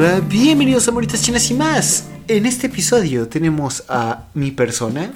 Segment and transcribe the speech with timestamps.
[0.00, 2.08] Hola, bienvenidos a Moritas Chinas y más.
[2.28, 5.12] En este episodio tenemos a mi persona,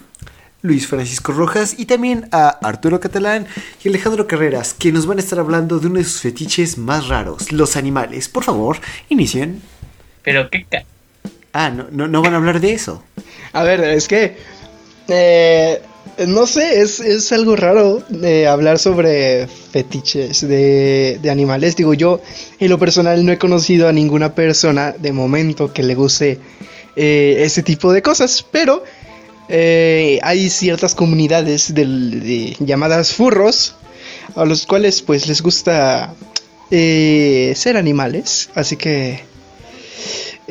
[0.61, 3.47] Luis Francisco Rojas, y también a Arturo Catalán
[3.85, 7.07] y Alejandro Carreras, que nos van a estar hablando de uno de sus fetiches más
[7.07, 8.29] raros, los animales.
[8.29, 8.79] Por favor,
[9.09, 9.63] inicien.
[10.25, 10.67] Pero qué...
[10.69, 10.83] Ca
[11.53, 13.05] ah, no, no, no van a hablar de eso.
[13.53, 14.37] A ver, es que...
[15.07, 15.81] Eh,
[16.27, 21.77] no sé, es, es algo raro de hablar sobre fetiches de, de, animales.
[21.77, 22.21] Digo, yo
[22.59, 26.39] en lo personal no he conocido a ninguna persona de momento que le guste
[26.95, 28.85] eh, ese tipo de cosas, pero
[29.49, 33.75] eh, hay ciertas comunidades de, llamadas furros
[34.35, 36.15] a los cuales pues les gusta
[36.71, 38.51] eh, ser animales.
[38.55, 39.25] Así que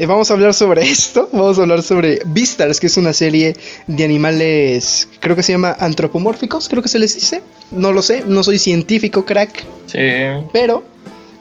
[0.01, 1.29] eh, vamos a hablar sobre esto.
[1.31, 5.75] Vamos a hablar sobre Beastars, que es una serie de animales, creo que se llama
[5.79, 7.43] antropomórficos, creo que se les dice.
[7.69, 9.63] No lo sé, no soy científico, crack.
[9.85, 9.99] Sí.
[10.51, 10.83] Pero,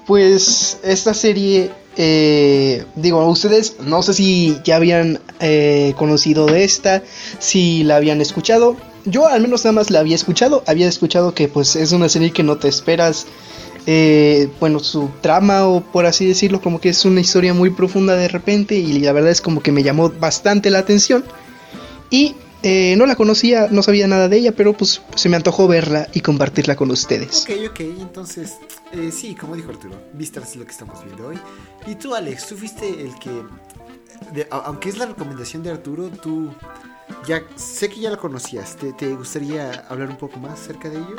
[0.06, 7.02] pues, esta serie, eh, digo, ustedes no sé si ya habían eh, conocido de esta,
[7.39, 8.77] si la habían escuchado.
[9.06, 10.62] Yo al menos nada más la había escuchado.
[10.67, 13.27] Había escuchado que pues es una serie que no te esperas
[13.86, 18.14] eh, bueno, su trama o por así decirlo, como que es una historia muy profunda
[18.14, 21.25] de repente y la verdad es como que me llamó bastante la atención
[22.11, 25.67] y eh, no la conocía, no sabía nada de ella, pero pues se me antojó
[25.67, 27.45] verla y compartirla con ustedes.
[27.45, 28.58] Ok, ok, entonces,
[28.92, 31.39] eh, sí, como dijo Arturo, vista es lo que estamos viendo hoy.
[31.86, 33.31] Y tú, Alex, tú fuiste el que,
[34.51, 36.51] aunque es la recomendación de Arturo, tú
[37.27, 40.98] ya sé que ya la conocías, ¿te, te gustaría hablar un poco más acerca de
[40.98, 41.17] ello?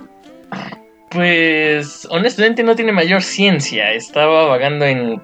[1.11, 3.91] Pues honestamente no tiene mayor ciencia.
[3.91, 5.21] Estaba vagando en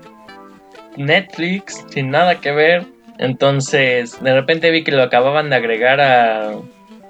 [0.97, 2.85] Netflix sin nada que ver.
[3.19, 6.52] Entonces de repente vi que lo acababan de agregar a...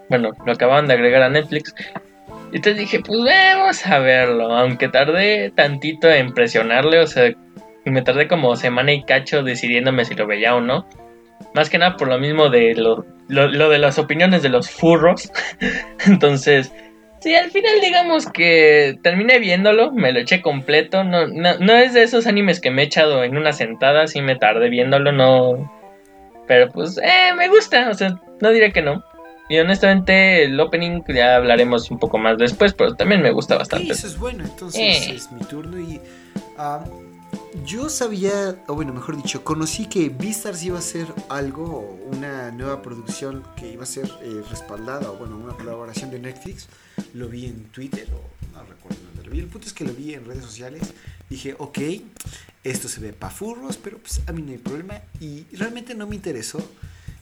[0.10, 1.74] Bueno, lo acababan de agregar a Netflix.
[2.52, 4.56] Y entonces dije, pues vamos a verlo.
[4.56, 7.34] Aunque tardé tantito en presionarle, o sea,
[7.84, 10.88] me tardé como semana y cacho decidiéndome si lo veía o no.
[11.56, 14.70] Más que nada por lo mismo de lo, lo, lo de las opiniones de los
[14.70, 15.32] furros.
[16.06, 16.72] entonces
[17.20, 22.04] Sí, al final digamos que terminé viéndolo, me lo eché completo, no, no, es de
[22.04, 25.72] esos animes que me he echado en una sentada, sí me tardé viéndolo, no...
[26.48, 29.04] Pero pues, eh, me gusta, o sea, no diré que no.
[29.50, 33.92] Y honestamente el opening ya hablaremos un poco más después, pero también me gusta bastante.
[33.92, 35.16] eso es bueno, entonces eh.
[35.16, 36.00] es mi turno y...
[36.58, 36.84] Ah,
[37.66, 42.82] yo sabía, o bueno, mejor dicho, conocí que Beastars iba a ser algo, una nueva
[42.82, 46.68] producción que iba a ser eh, respaldada, o bueno, una colaboración de Netflix.
[47.14, 49.40] Lo vi en Twitter, o no recuerdo dónde lo vi.
[49.40, 50.94] El punto es que lo vi en redes sociales.
[51.30, 51.80] Dije, ok,
[52.64, 55.02] esto se ve pa' furros, pero pues a mí no hay problema.
[55.20, 56.60] Y realmente no me interesó.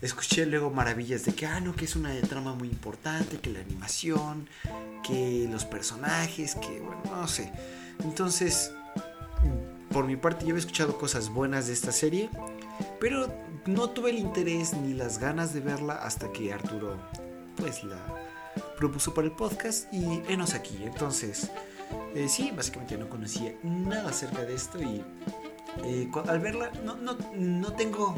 [0.02, 3.62] Escuché luego maravillas de que, ah, no, que es una trama muy importante, que la
[3.62, 4.48] animación,
[5.08, 7.52] que los personajes, que, bueno, no sé.
[8.04, 8.72] Entonces
[9.96, 12.30] por mi parte yo había escuchado cosas buenas de esta serie,
[13.00, 13.34] pero
[13.66, 16.98] no tuve el interés ni las ganas de verla hasta que Arturo
[17.56, 17.96] pues la
[18.78, 20.80] propuso para el podcast y enos aquí.
[20.84, 21.50] Entonces,
[22.14, 25.02] eh, sí, básicamente no conocía nada acerca de esto y
[25.86, 28.18] eh, al verla no, no, no tengo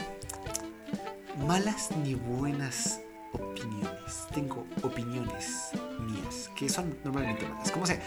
[1.45, 3.01] malas ni buenas
[3.33, 4.25] opiniones.
[4.33, 7.69] Tengo opiniones mías, que son normalmente malas.
[7.69, 8.01] Como sea,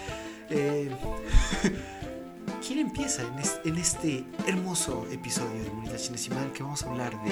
[0.49, 0.91] eh,
[2.65, 3.23] ¿Quién empieza
[3.65, 7.31] en, este hermoso episodio de Comunidad Chinesimal que vamos a hablar de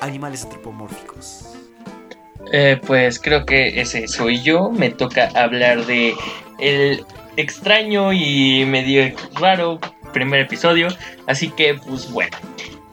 [0.00, 1.54] animales antropomórficos?
[2.50, 4.70] Eh, pues creo que ese soy yo.
[4.70, 6.14] Me toca hablar de
[6.58, 7.04] el
[7.36, 9.78] extraño y medio raro
[10.14, 10.88] primer episodio.
[11.26, 12.36] Así que, pues bueno.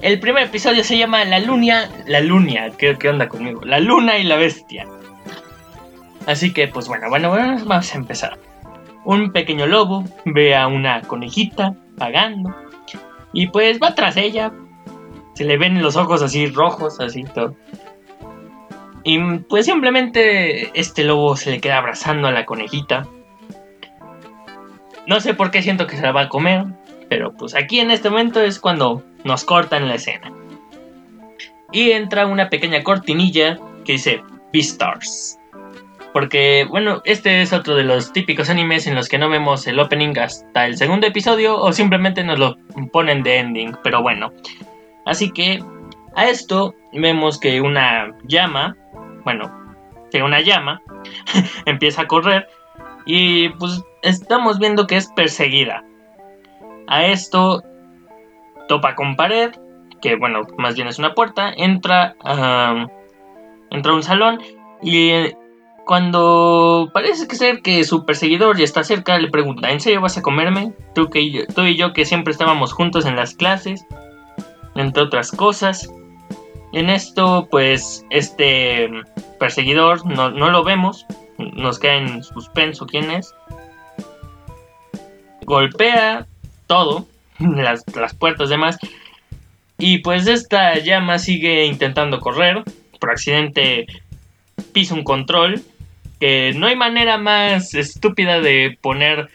[0.01, 1.89] El primer episodio se llama La Lunia.
[2.05, 3.61] La Lunia, ¿qué, qué onda conmigo?
[3.63, 4.85] La Luna y la Bestia.
[6.25, 8.48] Así que, pues bueno, bueno, bueno, vamos a empezar.
[9.09, 12.55] Un pequeño lobo ve a una conejita pagando
[13.33, 14.51] y pues va tras ella.
[15.33, 17.55] Se le ven los ojos así rojos, así todo.
[19.03, 19.17] Y
[19.49, 23.07] pues simplemente este lobo se le queda abrazando a la conejita.
[25.07, 26.65] No sé por qué siento que se la va a comer,
[27.09, 30.31] pero pues aquí en este momento es cuando nos cortan la escena.
[31.71, 34.21] Y entra una pequeña cortinilla que dice
[34.53, 35.38] Beastars.
[36.13, 39.79] Porque, bueno, este es otro de los típicos animes en los que no vemos el
[39.79, 42.57] opening hasta el segundo episodio o simplemente nos lo
[42.91, 43.77] ponen de ending.
[43.83, 44.31] Pero bueno,
[45.05, 45.63] así que
[46.15, 48.75] a esto vemos que una llama,
[49.23, 49.51] bueno,
[50.11, 50.81] que una llama
[51.65, 52.47] empieza a correr
[53.05, 55.83] y pues estamos viendo que es perseguida.
[56.87, 57.63] A esto
[58.67, 59.51] topa con pared,
[60.01, 62.15] que bueno, más bien es una puerta, entra
[63.71, 64.41] entra a un salón
[64.81, 65.11] y
[65.89, 70.19] cuando parece que ser que su perseguidor ya está cerca, le pregunta, ¿en serio vas
[70.19, 70.71] a comerme?
[70.93, 73.83] Tú, que tú y yo que siempre estábamos juntos en las clases.
[74.75, 75.89] entre otras cosas.
[76.73, 78.87] En esto, pues, este
[79.39, 81.07] perseguidor no, lo vemos,
[81.39, 83.33] nos queda en suspenso quién es.
[85.45, 86.27] Golpea
[86.67, 87.07] todo,
[87.39, 88.77] las, las puertas demás.
[89.79, 92.63] Y pues esta llama sigue intentando correr.
[92.99, 93.87] Por accidente
[94.71, 95.63] pisa un control.
[96.19, 99.29] Que no hay manera más estúpida de poner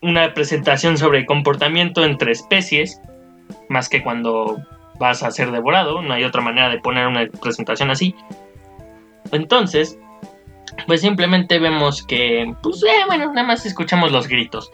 [0.00, 3.00] una presentación sobre comportamiento entre especies.
[3.68, 4.58] Más que cuando
[5.00, 6.02] vas a ser devorado.
[6.02, 8.14] No hay otra manera de poner una presentación así.
[9.32, 9.98] Entonces,
[10.86, 14.70] pues simplemente vemos que, pues eh, bueno, nada más escuchamos los gritos.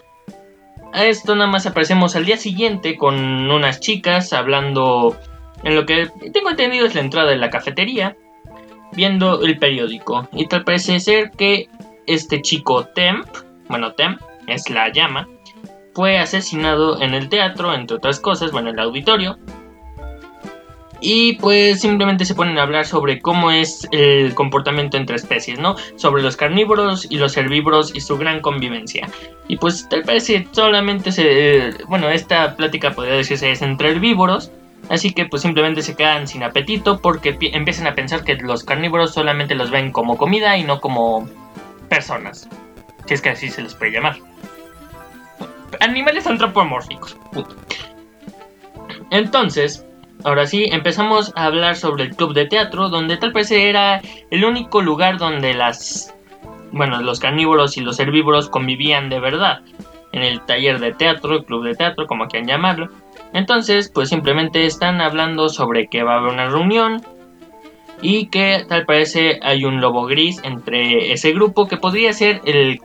[0.93, 5.17] A esto nada más aparecemos al día siguiente con unas chicas hablando
[5.63, 8.17] en lo que tengo entendido es la entrada de la cafetería,
[8.97, 10.29] viendo el periódico.
[10.33, 11.69] Y tal parece ser que
[12.07, 13.27] este chico Temp,
[13.69, 15.29] bueno, Temp es la llama,
[15.95, 19.39] fue asesinado en el teatro, entre otras cosas, bueno, en el auditorio,
[21.01, 25.77] y pues simplemente se ponen a hablar sobre cómo es el comportamiento entre especies, ¿no?
[25.97, 29.09] Sobre los carnívoros y los herbívoros y su gran convivencia.
[29.49, 31.75] Y pues tal vez solamente se...
[31.89, 34.51] Bueno, esta plática podría decirse es entre herbívoros.
[34.89, 39.13] Así que pues simplemente se quedan sin apetito porque empiezan a pensar que los carnívoros
[39.13, 41.29] solamente los ven como comida y no como
[41.89, 42.49] personas.
[43.07, 44.17] Si es que así se les puede llamar.
[45.81, 47.17] Animales antropomórficos.
[49.11, 49.87] Entonces,
[50.25, 54.01] Ahora sí, empezamos a hablar sobre el club de teatro, donde tal vez era
[54.31, 56.15] el único lugar donde las,
[56.73, 59.61] bueno, los carnívoros y los herbívoros convivían de verdad.
[60.13, 62.89] En el taller de teatro, el club de teatro, como quieran llamarlo.
[63.37, 67.03] Entonces, pues simplemente están hablando sobre que va a haber una reunión
[68.01, 72.81] y que tal parece hay un lobo gris entre ese grupo que podría ser el,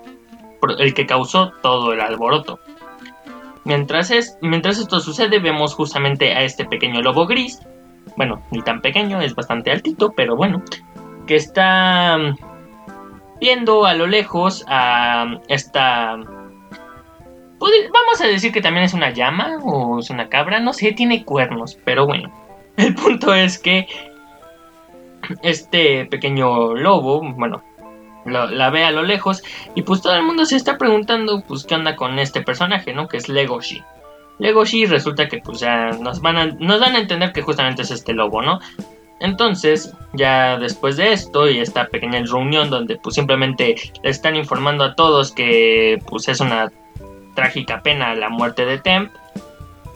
[0.78, 2.60] el que causó todo el alboroto.
[3.64, 7.62] Mientras, es, mientras esto sucede, vemos justamente a este pequeño lobo gris.
[8.18, 10.62] Bueno, ni tan pequeño, es bastante altito, pero bueno.
[11.28, 12.18] Que está
[13.40, 16.20] viendo a lo lejos a esta...
[17.62, 21.24] Vamos a decir que también es una llama o es una cabra, no sé, tiene
[21.24, 22.32] cuernos, pero bueno.
[22.78, 23.88] El punto es que
[25.44, 27.64] este pequeño lobo, bueno,
[28.26, 29.44] la ve a lo lejos
[29.76, 33.08] y pues todo el mundo se está preguntando pues qué onda con este personaje, ¿no?
[33.08, 33.84] Que es Legoshi.
[34.40, 38.14] Legoshi resulta que pues ya nos van nos dan a entender que justamente es este
[38.14, 38.60] lobo, ¿no?
[39.20, 44.84] Entonces, ya después de esto y esta pequeña reunión donde pues simplemente le están informando
[44.84, 46.72] a todos que pues es una
[47.42, 49.12] trágica pena la muerte de Temp,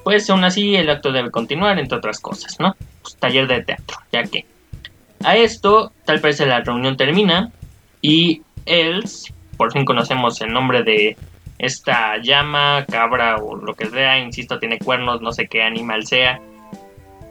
[0.03, 2.75] pues aún así el acto debe continuar entre otras cosas, ¿no?
[3.03, 4.45] Pues taller de teatro, ya que
[5.23, 7.51] a esto tal parece la reunión termina
[8.01, 11.17] y Els, por fin conocemos el nombre de
[11.59, 16.41] esta llama, cabra o lo que sea, insisto, tiene cuernos, no sé qué animal sea.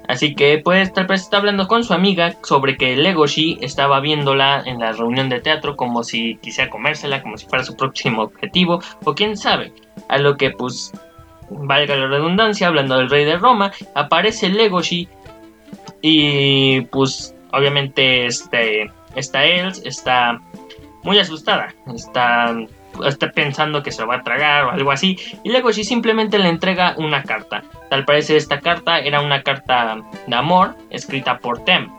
[0.07, 4.63] Así que pues tal vez está hablando con su amiga sobre que Legoshi estaba viéndola
[4.67, 8.83] en la reunión de teatro como si quisiera comérsela, como si fuera su próximo objetivo,
[9.05, 9.73] o quién sabe.
[10.09, 10.93] A lo que pues,
[11.49, 15.09] valga la redundancia, hablando del rey de Roma, aparece Legoshi
[16.03, 20.41] y pues obviamente este, está Els, está
[21.03, 21.75] muy asustada.
[21.95, 22.55] Está,
[23.07, 25.17] está pensando que se va a tragar o algo así.
[25.43, 27.63] Y luego sí simplemente le entrega una carta.
[27.91, 29.97] Tal parece esta carta era una carta
[30.27, 31.91] de amor escrita por Tem.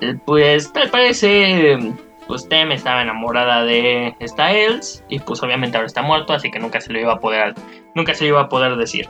[0.00, 1.78] Eh, pues tal parece
[2.26, 6.58] pues Tem estaba enamorada de esta Els y pues obviamente ahora está muerto, así que
[6.58, 7.54] nunca se lo iba a poder
[7.94, 9.08] nunca se lo iba a poder decir.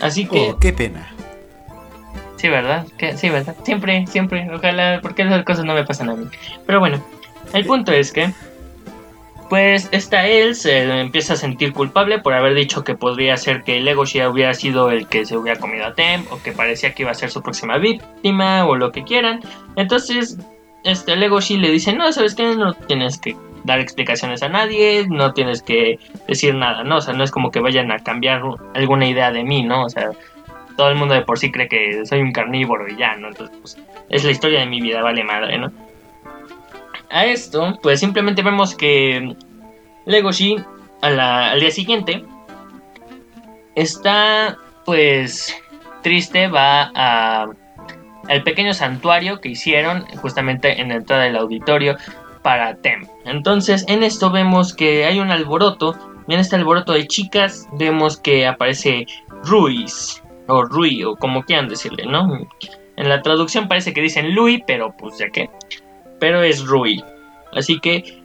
[0.00, 1.08] Así que oh, qué pena.
[2.36, 2.86] Sí, ¿verdad?
[3.16, 3.54] sí, ¿verdad?
[3.64, 4.48] Siempre, siempre.
[4.50, 6.26] Ojalá, porque esas cosas no me pasan a mí.
[6.64, 7.04] Pero bueno,
[7.52, 8.32] el punto es que,
[9.50, 13.80] pues esta él se empieza a sentir culpable por haber dicho que podría ser que
[13.80, 17.10] Legoshi hubiera sido el que se hubiera comido a Tem o que parecía que iba
[17.10, 19.40] a ser su próxima víctima o lo que quieran.
[19.74, 20.38] Entonces,
[20.84, 22.54] este Legoshi le dice, no, ¿sabes qué?
[22.54, 26.98] No tienes que dar explicaciones a nadie, no tienes que decir nada, ¿no?
[26.98, 28.42] O sea, no es como que vayan a cambiar
[28.74, 29.84] alguna idea de mí, ¿no?
[29.84, 30.10] O sea,
[30.76, 33.26] todo el mundo de por sí cree que soy un carnívoro y ya, ¿no?
[33.26, 33.76] Entonces, pues,
[34.10, 35.72] es la historia de mi vida, vale madre, ¿no?
[37.10, 39.36] A esto, pues simplemente vemos que
[40.06, 40.56] Legoshi
[41.02, 42.24] al día siguiente
[43.74, 45.54] está pues
[46.02, 47.46] triste, va a,
[48.28, 51.96] al pequeño santuario que hicieron justamente en la entrada del auditorio
[52.42, 53.06] para Tem.
[53.24, 55.96] Entonces en esto vemos que hay un alboroto,
[56.28, 59.06] en este alboroto de chicas vemos que aparece
[59.44, 62.46] Ruiz o Rui o como quieran decirle, ¿no?
[62.96, 65.48] En la traducción parece que dicen Louis, pero pues ya que
[66.20, 67.02] pero es Rui.
[67.52, 68.22] Así que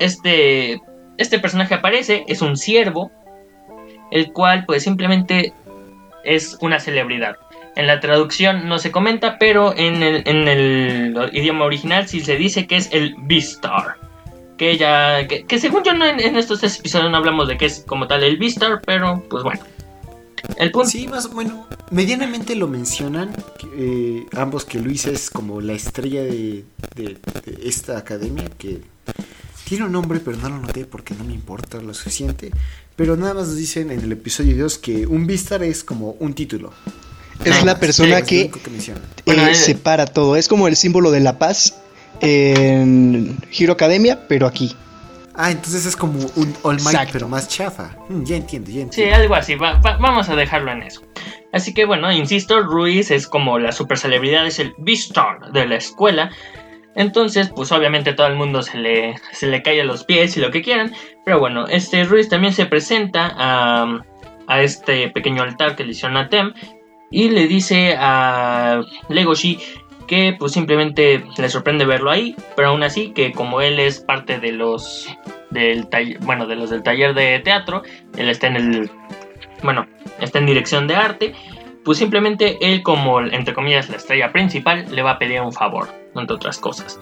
[0.00, 0.80] este,
[1.18, 3.10] este personaje aparece, es un siervo,
[4.10, 5.52] el cual pues simplemente
[6.24, 7.36] es una celebridad.
[7.76, 12.76] En la traducción no se comenta, pero en el, idioma original sí se dice que
[12.76, 13.96] es el Beastar.
[14.56, 15.28] Que ya.
[15.28, 18.80] Que, según yo en, estos episodios no hablamos de que es como tal el Beastar,
[18.84, 19.60] pero pues bueno.
[20.56, 20.88] El punto.
[20.88, 23.34] Sí, más bueno, medianamente lo mencionan
[23.76, 26.64] eh, ambos que Luis es como la estrella de,
[27.62, 28.80] esta academia que
[29.68, 32.50] tiene un nombre, pero no lo noté porque no me importa lo suficiente.
[32.96, 36.34] Pero nada más nos dicen en el episodio 2 que un Vistar es como un
[36.34, 36.72] título.
[37.44, 38.50] Es la persona que,
[39.26, 40.34] eh, separa todo.
[40.36, 41.76] Es como el símbolo de la paz
[42.20, 44.74] en Hero Academia, pero aquí.
[45.40, 47.94] Ah, entonces es como un All Might, pero más chafa.
[48.08, 49.14] Mm, ya entiendo, ya entiendo.
[49.14, 49.54] Sí, algo así.
[49.54, 51.02] vamos a dejarlo en eso.
[51.52, 55.76] Así que bueno, insisto, Ruiz es como la super celebridad, es el Beastar de la
[55.76, 56.30] escuela.
[56.96, 60.40] Entonces, pues obviamente todo el mundo se le, se le cae a los pies y
[60.40, 60.92] lo que quieran.
[61.24, 64.04] Pero bueno, este Ruiz también se presenta a,
[64.48, 66.52] a este pequeño altar que le hicieron a Tem.
[67.12, 69.60] Y le dice a Legoshi
[70.08, 74.40] que pues simplemente le sorprende verlo ahí, pero aún así que como él es parte
[74.40, 75.06] de los
[75.50, 75.86] del
[76.22, 77.82] bueno, de los del taller de teatro,
[78.16, 78.90] él está en el
[79.62, 79.86] bueno,
[80.20, 81.34] está en dirección de arte,
[81.84, 85.88] pues simplemente él como entre comillas la estrella principal le va a pedir un favor,
[86.14, 86.98] entre otras cosas.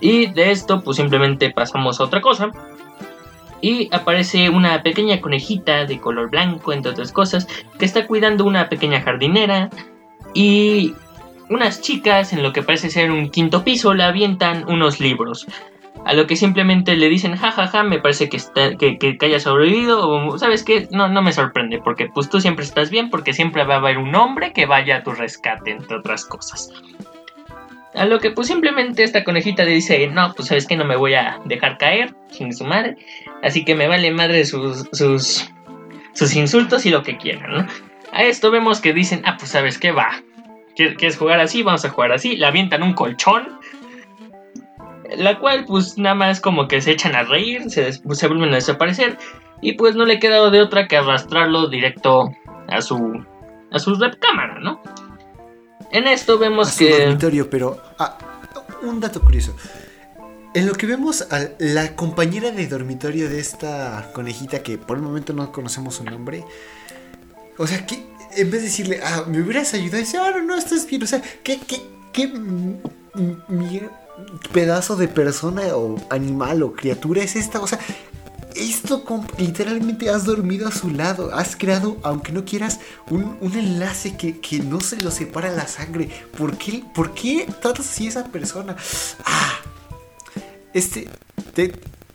[0.00, 2.50] Y de esto pues simplemente pasamos a otra cosa.
[3.62, 7.48] Y aparece una pequeña conejita de color blanco, entre otras cosas,
[7.78, 9.70] que está cuidando una pequeña jardinera.
[10.34, 10.94] Y
[11.48, 15.46] unas chicas, en lo que parece ser un quinto piso, le avientan unos libros.
[16.04, 19.18] A lo que simplemente le dicen, jajaja, ja, ja, me parece que, está, que, que,
[19.22, 23.10] haya sobrevivido, o sabes qué, no, no me sorprende, porque pues tú siempre estás bien,
[23.10, 26.70] porque siempre va a haber un hombre que vaya a tu rescate, entre otras cosas.
[27.94, 30.96] A lo que pues simplemente esta conejita le dice, no, pues sabes que no me
[30.96, 32.96] voy a dejar caer, sin su madre,
[33.42, 35.50] así que me vale madre sus, sus,
[36.12, 37.66] sus insultos y lo que quieran, ¿no?
[38.12, 40.22] A esto vemos que dicen, ah, pues sabes qué va,
[40.76, 41.62] ¿Quieres jugar así?
[41.62, 42.36] Vamos a jugar así.
[42.36, 43.58] Le avientan un colchón.
[45.16, 48.56] La cual, pues nada más como que se echan a reír, se, se vuelven a
[48.56, 49.18] desaparecer.
[49.62, 52.30] Y pues no le queda de otra que arrastrarlo directo
[52.68, 53.24] a su,
[53.70, 54.82] a su cámara, ¿no?
[55.92, 56.98] En esto vemos que.
[57.00, 57.80] dormitorio, pero.
[57.98, 58.18] Ah,
[58.82, 59.56] un dato curioso.
[60.54, 65.02] En lo que vemos a la compañera de dormitorio de esta conejita, que por el
[65.02, 66.44] momento no conocemos su nombre.
[67.58, 68.04] O sea, que
[68.36, 71.02] en vez de decirle, ah, me hubieras ayudado, dice, ah, no, no, estás bien.
[71.02, 72.32] O sea, ¿qué, qué, qué
[74.52, 77.60] pedazo de persona o animal o criatura es esta?
[77.60, 77.78] O sea,
[78.54, 79.04] esto
[79.38, 84.80] literalmente has dormido a su lado, has creado, aunque no quieras, un, enlace que, no
[84.80, 86.08] se lo separa la sangre.
[86.36, 88.76] ¿Por qué, ¿Por qué tratas así a esa persona?
[89.24, 89.60] Ah,
[90.72, 91.08] este,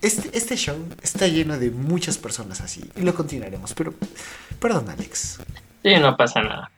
[0.01, 3.93] este, este show está lleno de muchas personas así y lo continuaremos, pero
[4.59, 5.39] perdón Alex.
[5.83, 6.71] Sí, no pasa nada.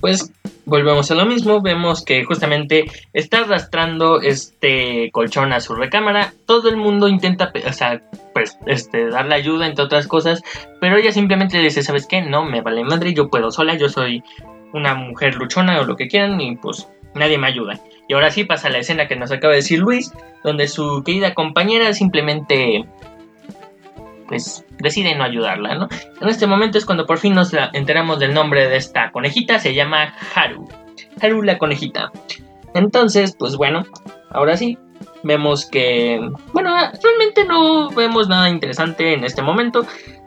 [0.00, 0.32] Pues
[0.64, 6.70] volvemos a lo mismo, vemos que justamente está arrastrando este colchón a su recámara, todo
[6.70, 8.00] el mundo intenta, o sea,
[8.32, 10.42] pues, este, darle ayuda entre otras cosas,
[10.80, 12.22] pero ella simplemente le dice, ¿sabes qué?
[12.22, 14.22] No, me vale madre, yo puedo sola, yo soy
[14.72, 17.78] una mujer luchona o lo que quieran y pues nadie me ayuda.
[18.08, 20.12] Y ahora sí pasa la escena que nos acaba de decir Luis,
[20.44, 22.84] donde su querida compañera simplemente
[24.30, 25.88] pues decide no ayudarla, ¿no?
[26.20, 29.74] En este momento es cuando por fin nos enteramos del nombre de esta conejita, se
[29.74, 30.68] llama Haru.
[31.20, 32.12] Haru la conejita.
[32.72, 33.84] Entonces, pues bueno,
[34.30, 34.78] ahora sí,
[35.24, 36.20] vemos que,
[36.52, 39.84] bueno, realmente no vemos nada interesante en este momento,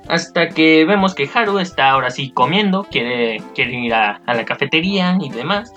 [0.10, 5.30] hasta que vemos que Haru está ahora sí comiendo, quiere, ir a, la cafetería y
[5.30, 5.74] demás,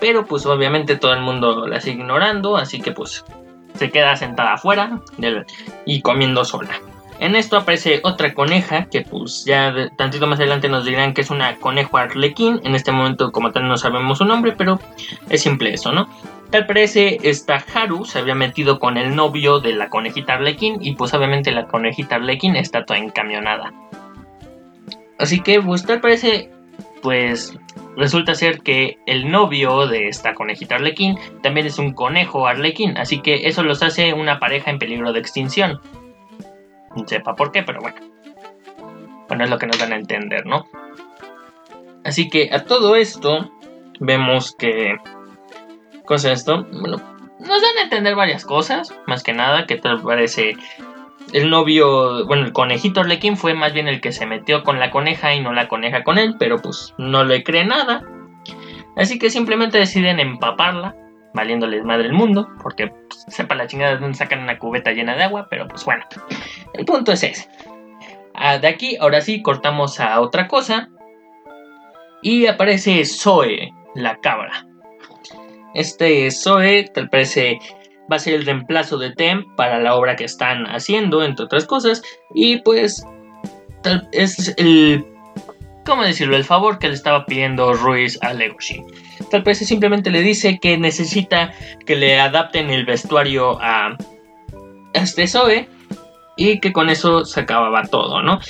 [0.00, 3.26] pero pues obviamente todo el mundo la sigue ignorando, así que pues
[3.74, 5.02] se queda sentada afuera
[5.84, 6.80] y comiendo sola.
[7.20, 11.30] En esto aparece otra coneja que pues ya tantito más adelante nos dirán que es
[11.30, 12.60] una conejo arlequín.
[12.62, 14.78] En este momento como tal no sabemos su nombre, pero
[15.28, 16.08] es simple eso, ¿no?
[16.50, 20.94] Tal parece esta Haru se había metido con el novio de la conejita arlequín y
[20.94, 23.72] pues obviamente la conejita arlequín está toda encamionada.
[25.18, 26.50] Así que pues tal parece
[27.02, 27.58] pues
[27.96, 33.20] resulta ser que el novio de esta conejita arlequín también es un conejo arlequín, así
[33.20, 35.80] que eso los hace una pareja en peligro de extinción
[37.06, 37.96] sepa por qué, pero bueno.
[39.28, 40.66] Bueno, es lo que nos dan a entender, ¿no?
[42.04, 43.50] Así que a todo esto
[44.00, 44.96] vemos que...
[46.04, 46.66] Cosa esto?
[46.72, 46.96] Bueno,
[47.38, 50.56] nos dan a entender varias cosas, más que nada, que tal parece
[51.32, 54.90] el novio, bueno, el conejito Arlequín fue más bien el que se metió con la
[54.90, 58.02] coneja y no la coneja con él, pero pues no le cree nada.
[58.96, 60.96] Así que simplemente deciden empaparla,
[61.34, 65.16] valiéndoles madre el mundo, porque pues, sepa la chingada de dónde sacan una cubeta llena
[65.16, 66.04] de agua, pero pues bueno.
[66.74, 67.48] El punto es ese.
[68.34, 70.88] Ah, de aquí, ahora sí, cortamos a otra cosa.
[72.22, 74.66] Y aparece Zoe, la cabra.
[75.74, 77.58] Este Zoe, tal parece,
[78.10, 81.66] va a ser el reemplazo de Tem para la obra que están haciendo, entre otras
[81.66, 82.02] cosas.
[82.34, 83.04] Y pues,
[83.82, 85.04] tal, es el
[85.88, 86.36] ¿cómo decirlo?
[86.36, 88.84] El favor que le estaba pidiendo Ruiz a Legoshi.
[89.30, 91.52] Tal vez simplemente le dice que necesita
[91.86, 93.96] que le adapten el vestuario a
[94.92, 95.68] este Zoe
[96.36, 98.40] y que con eso se acababa todo, ¿no?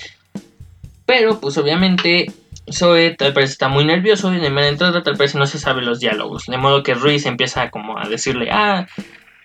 [1.07, 2.27] Pero pues obviamente
[2.71, 5.83] Zoe tal vez está muy nervioso y de manera entrada tal vez no se sabe
[5.83, 6.47] los diálogos.
[6.47, 8.87] De modo que Ruiz empieza como a decirle, ah,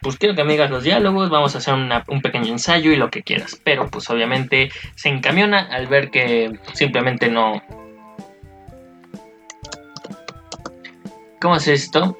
[0.01, 3.09] pues quiero que me digas los diálogos, vamos a hacer un pequeño ensayo y lo
[3.09, 3.59] que quieras.
[3.63, 7.63] Pero pues obviamente se encamiona al ver que simplemente no,
[11.43, 12.17] ¿Cómo es esto?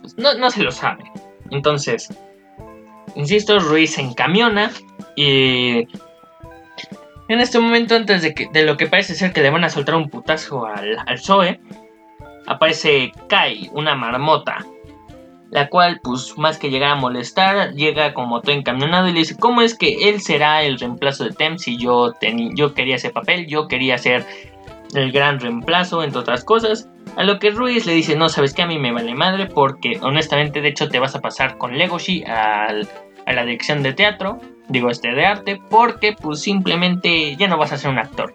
[0.00, 1.04] Pues no, no se lo sabe.
[1.50, 2.08] Entonces,
[3.14, 4.70] insisto, Ruiz encamiona
[5.16, 5.86] y
[7.28, 9.68] en este momento, antes de, que, de lo que parece ser que le van a
[9.68, 11.60] soltar un putazo al, al Zoe,
[12.46, 14.64] aparece Kai, una marmota,
[15.50, 19.36] la cual, pues más que llegar a molestar, llega como todo encamionado y le dice,
[19.38, 22.14] ¿cómo es que él será el reemplazo de Tem si yo,
[22.54, 24.24] yo quería ese papel, yo quería ser
[24.94, 26.88] el gran reemplazo, entre otras cosas?
[27.16, 29.98] A lo que Ruiz le dice, no, sabes que a mí me vale madre porque
[30.02, 32.68] honestamente de hecho te vas a pasar con Legoshi a
[33.26, 37.78] la dirección de teatro, digo este de arte, porque pues simplemente ya no vas a
[37.78, 38.34] ser un actor.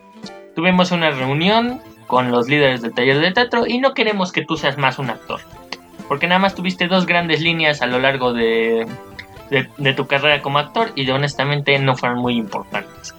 [0.56, 4.58] Tuvimos una reunión con los líderes del taller de teatro y no queremos que tú
[4.58, 5.42] seas más un actor.
[6.08, 8.88] Porque nada más tuviste dos grandes líneas a lo largo de,
[9.52, 13.14] de, de tu carrera como actor y honestamente no fueron muy importantes.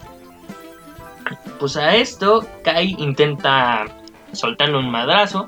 [1.61, 3.85] Pues a esto Kai intenta
[4.31, 5.47] soltarle un madrazo,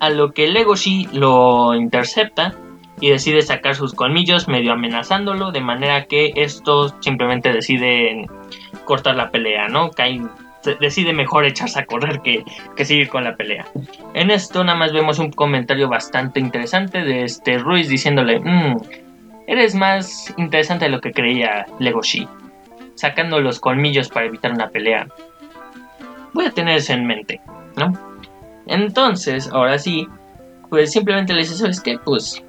[0.00, 2.54] a lo que Legoshi lo intercepta
[2.98, 8.24] y decide sacar sus colmillos medio amenazándolo, de manera que estos simplemente deciden
[8.86, 9.90] cortar la pelea, ¿no?
[9.90, 10.22] Kai
[10.80, 12.42] decide mejor echarse a correr que,
[12.74, 13.66] que, seguir con la pelea.
[14.14, 18.78] En esto nada más vemos un comentario bastante interesante de este Ruiz diciéndole, mmm,
[19.46, 22.26] eres más interesante de lo que creía Legoshi,
[22.94, 25.06] sacando los colmillos para evitar una pelea.
[26.34, 27.40] Voy a tener eso en mente.
[27.76, 27.92] ¿no?
[28.66, 30.06] Entonces, ahora sí,
[30.68, 31.98] pues simplemente le dice, ¿sabes qué?
[31.98, 32.42] Pues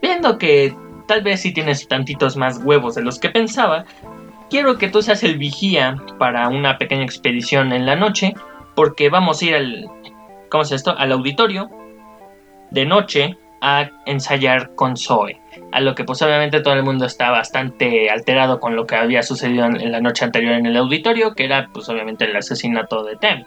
[0.00, 0.74] viendo que
[1.06, 3.84] tal vez sí tienes tantitos más huevos de los que pensaba,
[4.50, 8.34] quiero que tú seas el vigía para una pequeña expedición en la noche,
[8.74, 9.90] porque vamos a ir al,
[10.50, 10.96] ¿cómo es esto?
[10.96, 11.70] Al auditorio
[12.70, 15.40] de noche a ensayar con Zoe.
[15.70, 19.22] A lo que pues obviamente todo el mundo está bastante alterado con lo que había
[19.22, 23.16] sucedido en la noche anterior en el auditorio, que era pues obviamente el asesinato de
[23.16, 23.44] Tem.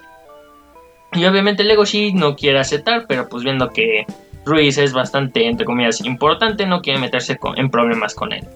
[1.12, 4.06] Y obviamente Legoshi no quiere aceptar, pero pues viendo que
[4.45, 8.47] Ruiz es bastante, entre comillas, importante, no quiere meterse en problemas con él.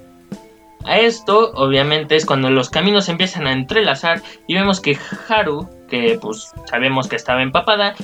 [0.86, 6.18] A esto, obviamente, es cuando los caminos empiezan a entrelazar y vemos que Haru, que
[6.22, 7.96] pues sabemos que estaba empapada,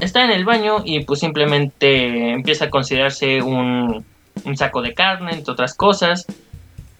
[0.00, 4.04] está en el baño y pues simplemente empieza a considerarse un,
[4.44, 6.26] un saco de carne, entre otras cosas.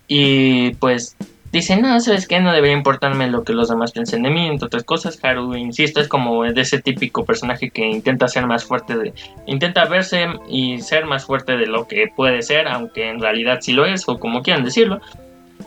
[0.07, 1.17] Y pues
[1.53, 2.41] dice, no, ¿sabes qué?
[2.41, 5.19] No debería importarme lo que los demás piensen de mí, entre otras cosas.
[5.23, 9.13] Haru, insisto, es como de ese típico personaje que intenta ser más fuerte, de,
[9.47, 13.73] intenta verse y ser más fuerte de lo que puede ser, aunque en realidad sí
[13.73, 15.01] lo es, o como quieran decirlo.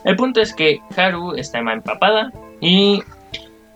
[0.04, 3.02] El punto es que Haru está empapada y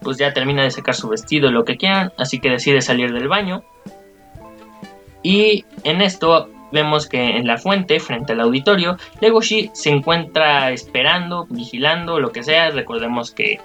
[0.03, 3.29] pues ya termina de secar su vestido, lo que quieran, así que decide salir del
[3.29, 3.65] baño.
[5.23, 11.47] Y en esto vemos que en la fuente, frente al auditorio, Legoshi se encuentra esperando,
[11.51, 12.71] vigilando, lo que sea.
[12.71, 13.61] Recordemos que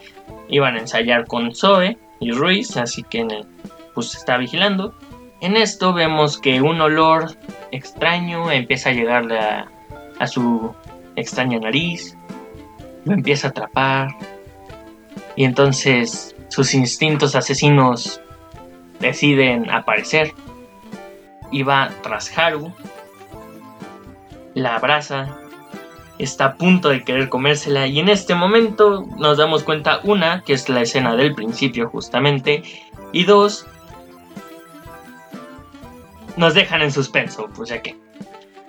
[0.49, 3.27] iban a ensayar con Zoe y Ruiz, así que
[3.93, 4.93] pues está vigilando.
[5.41, 7.35] En esto vemos que un olor
[7.71, 9.67] extraño empieza a llegarle a,
[10.19, 10.73] a su
[11.15, 12.17] extraña nariz,
[13.05, 14.15] lo empieza a atrapar
[15.35, 18.21] y entonces sus instintos asesinos
[18.99, 20.33] deciden aparecer
[21.51, 22.73] y va tras Haru
[24.53, 25.35] la abraza,
[26.19, 30.53] está a punto de querer comérsela y en este momento nos damos cuenta, una, que
[30.53, 32.63] es la escena del principio justamente,
[33.11, 33.65] y dos,
[36.37, 38.02] nos dejan en suspenso, pues ya que.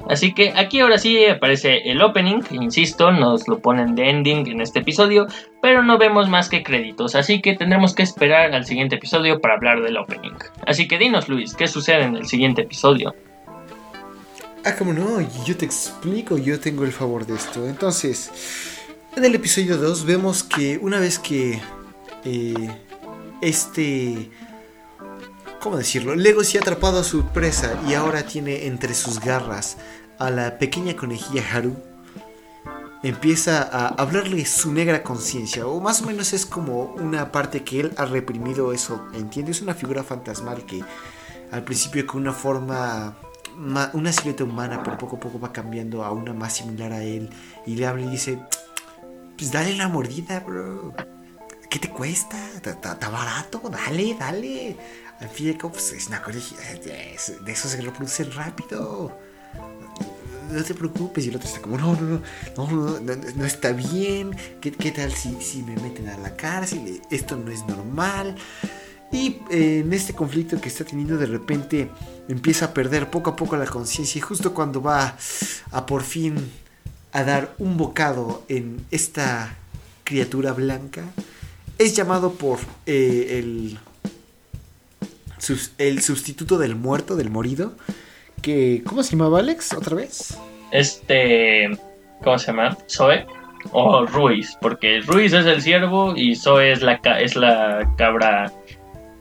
[0.09, 4.61] Así que aquí ahora sí aparece el opening, insisto, nos lo ponen de ending en
[4.61, 5.27] este episodio,
[5.63, 9.55] pero no vemos más que créditos, así que tendremos que esperar al siguiente episodio para
[9.55, 10.35] hablar del opening.
[10.67, 13.15] Así que dinos Luis, ¿qué sucede en el siguiente episodio?
[14.67, 17.67] Ah, como no, yo te explico, yo tengo el favor de esto.
[17.67, 18.31] Entonces,
[19.15, 21.61] en el episodio 2 vemos que una vez que
[22.25, 22.71] eh,
[23.41, 24.31] este...
[25.65, 26.15] ¿Cómo decirlo?
[26.15, 29.79] Lego se ha atrapado a su presa y ahora tiene entre sus garras
[30.19, 31.75] a la pequeña conejilla Haru.
[33.03, 37.81] Empieza a hablarle su negra conciencia, o más o menos es como una parte que
[37.81, 39.63] él ha reprimido eso, ¿entiendes?
[39.63, 40.85] Una figura fantasmal que
[41.51, 43.17] al principio con una forma,
[43.95, 47.31] una silueta humana, pero poco a poco va cambiando a una más similar a él.
[47.65, 48.39] Y le habla y dice,
[49.39, 50.93] pues dale la mordida, bro.
[51.75, 52.39] ¿Qué te cuesta?
[52.55, 53.61] ¿Está barato?
[53.69, 54.77] Dale, dale.
[55.19, 56.39] Al fin y al cabo, pues es una cosa
[56.85, 59.19] de eso se reproduce rápido
[60.53, 61.27] no te preocupes.
[61.27, 62.21] Y el otro está como, no, no,
[62.57, 64.37] no, no, no, no está bien.
[64.61, 67.03] ¿Qué, qué tal si, si, me meten a la cárcel?
[67.11, 68.37] Esto no es normal.
[69.11, 71.91] Y eh, en este conflicto que está teniendo, de repente
[72.29, 74.21] empieza a perder poco a poco la conciencia.
[74.21, 75.17] Y justo cuando va
[75.73, 76.37] a por fin
[77.11, 79.57] a dar un bocado en esta
[80.05, 81.03] criatura blanca,
[81.79, 83.79] es llamado por eh, el,
[85.79, 87.75] el sustituto del muerto, del morido
[88.43, 88.83] que.
[88.87, 89.73] ¿Cómo se llamaba Alex?
[89.75, 90.37] ¿Otra vez?
[90.71, 91.71] Este.
[92.23, 92.77] ¿Cómo se llama?
[92.89, 93.27] ¿Zoe?
[93.73, 98.53] O Ruiz, porque Ruiz es el ciervo y Zoe es la, es la cabra.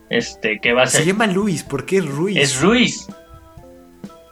[0.09, 1.01] Este, que va a ser.
[1.01, 2.37] Se llama Luis, ¿por qué Ruiz?
[2.37, 3.07] Es Ruiz.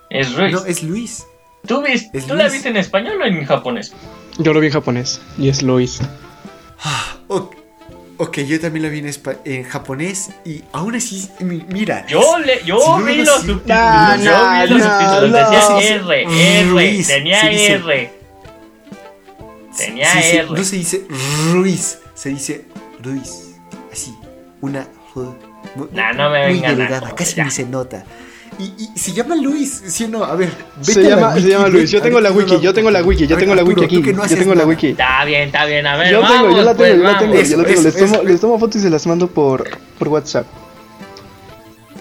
[0.09, 0.53] Es Ruiz.
[0.53, 1.25] No, es Luis.
[1.65, 1.83] ¿Tú,
[2.27, 3.93] ¿tú la viste en español o en japonés?
[4.37, 6.01] Yo lo vi en japonés y es Luis.
[6.83, 7.60] Ah, ok.
[8.21, 9.03] Ok, yo también lo vi
[9.45, 12.05] en, japonés y aún así, mira.
[12.05, 14.23] Yo, le, yo vi los subtítulos.
[14.23, 15.31] yo vi los subtítulos.
[15.31, 18.13] Decía R, R, tenía R.
[19.75, 20.47] Tenía R.
[20.51, 21.07] no se dice
[21.51, 22.65] Ruiz, se dice
[23.01, 23.55] Ruiz.
[23.91, 24.15] Así,
[24.61, 24.87] una.
[25.91, 27.15] Nah, no me vengan.
[27.15, 28.05] casi ni se nota.
[28.59, 30.23] Y, se llama Luis, ¿sí o no?
[30.23, 31.89] A ver, se llama, se llama Luis.
[31.89, 34.01] Yo tengo la wiki, yo tengo la wiki, yo tengo la wiki aquí.
[34.03, 34.87] Yo tengo la wiki.
[34.89, 35.87] Está bien, está bien.
[35.87, 37.81] A ver, yo vamos, tengo, yo la tengo, yo la tengo, yo la tengo.
[37.81, 40.45] Les tomo, les tomo fotos y se las mando por, por WhatsApp.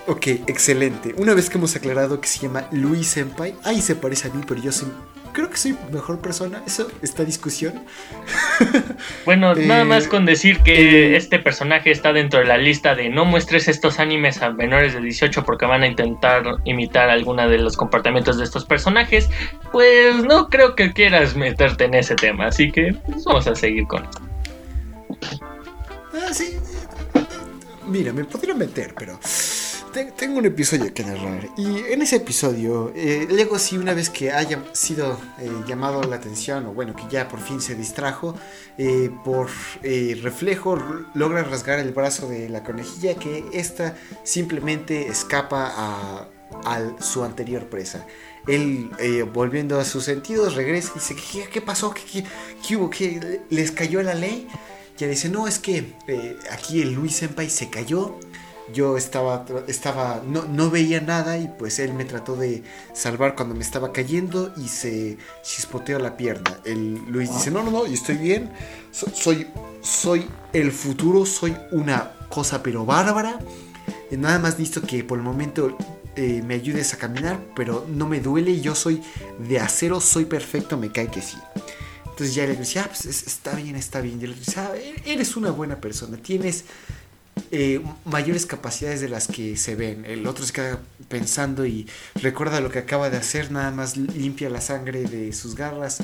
[0.07, 1.15] Ok, excelente.
[1.19, 4.43] Una vez que hemos aclarado que se llama Luis Senpai, ahí se parece a mí,
[4.47, 4.89] pero yo soy
[5.33, 6.63] creo que soy mejor persona.
[6.67, 7.85] Eso, esta discusión.
[9.25, 13.25] Bueno, nada más con decir que este personaje está dentro de la lista de no
[13.25, 17.77] muestres estos animes a menores de 18 porque van a intentar imitar alguna de los
[17.77, 19.29] comportamientos de estos personajes.
[19.73, 22.47] Pues no creo que quieras meterte en ese tema.
[22.47, 24.07] Así que pues, vamos a seguir con
[26.13, 26.57] Ah, sí.
[27.87, 29.19] Mira, me podría meter, pero
[29.91, 31.49] tengo un episodio que narrar.
[31.57, 36.17] Y en ese episodio, eh, Lego sí una vez que haya sido eh, llamado la
[36.17, 38.35] atención, o bueno, que ya por fin se distrajo,
[38.79, 39.49] eh, por
[39.83, 40.79] reflejo
[41.15, 46.29] logra rasgar el brazo de la conejilla, que esta simplemente escapa a,
[47.01, 48.07] su anterior presa.
[48.49, 48.91] Él,
[49.33, 51.95] volviendo a sus sentidos, regresa y dice, ¿qué, qué pasó?
[51.95, 52.25] ¿Qué,
[52.67, 52.91] ¿Qué, hubo?
[52.91, 54.49] ¿Qué les cayó la ley?
[54.99, 55.95] Y dice, no, es que
[56.51, 58.19] aquí el Luis Senpai se cayó
[58.73, 63.55] yo estaba, estaba no, no, veía nada y pues él me trató de salvar cuando
[63.55, 66.59] me estaba cayendo y se chispoteó la pierna.
[66.65, 68.51] El Luis dice, no, no, no, yo estoy bien,
[68.91, 69.47] soy,
[69.83, 73.39] soy el futuro, soy una cosa pero bárbara.
[74.11, 75.77] Y nada más listo que por el momento
[76.17, 79.03] eh, me ayudes a caminar, pero no me duele, yo soy
[79.39, 81.37] de acero, soy perfecto, me cae que sí.
[82.05, 84.21] Entonces ya le decía, ah, pues está bien, está bien.
[84.21, 86.65] Y le decía, ah, e-, eres una buena persona, tienes
[87.51, 90.05] eh, mayores capacidades de las que se ven.
[90.05, 94.51] El otro se queda pensando y recuerda lo que acaba de hacer, nada más limpia
[94.51, 95.99] la sangre de sus garras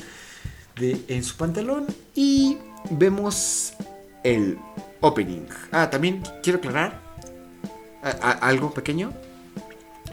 [0.76, 2.58] de, en su pantalón y
[2.90, 3.74] vemos
[4.24, 4.58] el
[5.00, 5.46] opening.
[5.72, 7.00] Ah, también quiero aclarar
[8.40, 9.12] algo pequeño.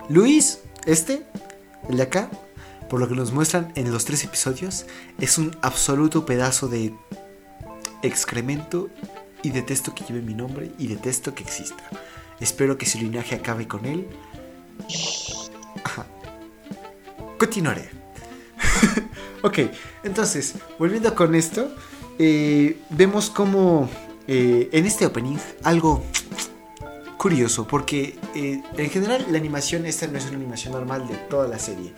[0.10, 1.26] Luis, este,
[1.90, 2.30] el de acá,
[2.90, 4.86] por lo que nos muestran en los tres episodios,
[5.20, 6.94] es un absoluto pedazo de
[8.02, 8.90] excremento
[9.44, 11.84] y detesto que lleve mi nombre y detesto que exista.
[12.40, 14.08] Espero que su linaje acabe con él.
[17.38, 17.90] Continuaré.
[19.44, 19.60] ok,
[20.04, 21.76] entonces, volviendo con esto,
[22.18, 23.90] eh, vemos como
[24.28, 26.04] eh, en este opening algo
[27.18, 31.48] curioso, porque eh, en general la animación esta no es una animación normal de toda
[31.48, 31.94] la serie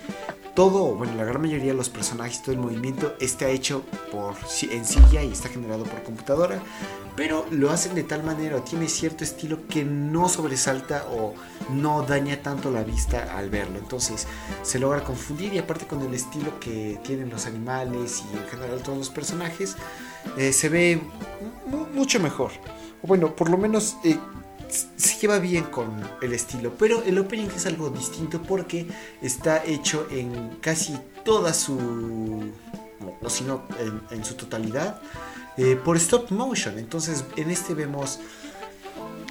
[0.56, 4.86] todo, bueno, la gran mayoría de los personajes, todo el movimiento está hecho por, en
[4.86, 6.62] silla y está generado por computadora,
[7.16, 11.34] pero lo hacen de tal manera, tiene cierto estilo que no sobresalta o
[11.70, 13.78] no daña tanto la vista al verlo.
[13.80, 14.28] Entonces
[14.64, 18.82] se logra confundir y aparte con el estilo que tienen los animales y en general
[18.82, 19.76] todos los personajes,
[20.38, 21.02] eh, se ve
[21.94, 22.52] mucho mejor.
[23.04, 24.18] Bueno, por lo menos eh,
[24.70, 25.88] se lleva bien con
[26.22, 28.86] el estilo, pero el opening es algo distinto porque
[29.22, 32.52] está hecho en casi toda su,
[33.22, 33.64] o si no,
[34.12, 35.02] en, su totalidad,
[35.58, 36.78] eh, por stop motion.
[36.78, 38.20] Entonces, en este vemos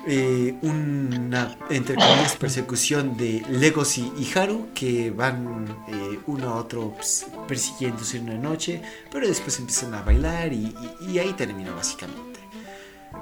[0.07, 6.93] eh, una, entre comillas, persecución de Legoshi y Haru que van eh, uno a otro
[6.95, 10.75] pues, persiguiéndose en una noche, pero después empiezan a bailar y,
[11.09, 12.41] y ahí termina básicamente.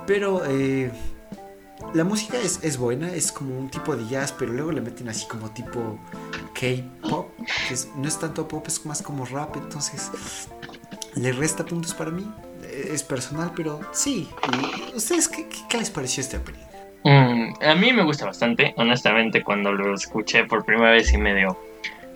[0.06, 0.42] Pero
[1.94, 5.08] la música es, es, buena, es como un tipo de jazz, pero luego le meten
[5.08, 5.98] así como tipo
[6.54, 7.30] K-pop,
[7.68, 10.10] que no es tanto pop, es más como rap, entonces
[11.14, 12.26] le resta puntos para mí.
[12.62, 14.28] Es personal, pero sí.
[14.94, 16.60] ¿Ustedes qué, qué les pareció este opening?
[17.04, 21.58] Mm, a mí me gusta bastante, honestamente, cuando lo escuché por primera vez y medio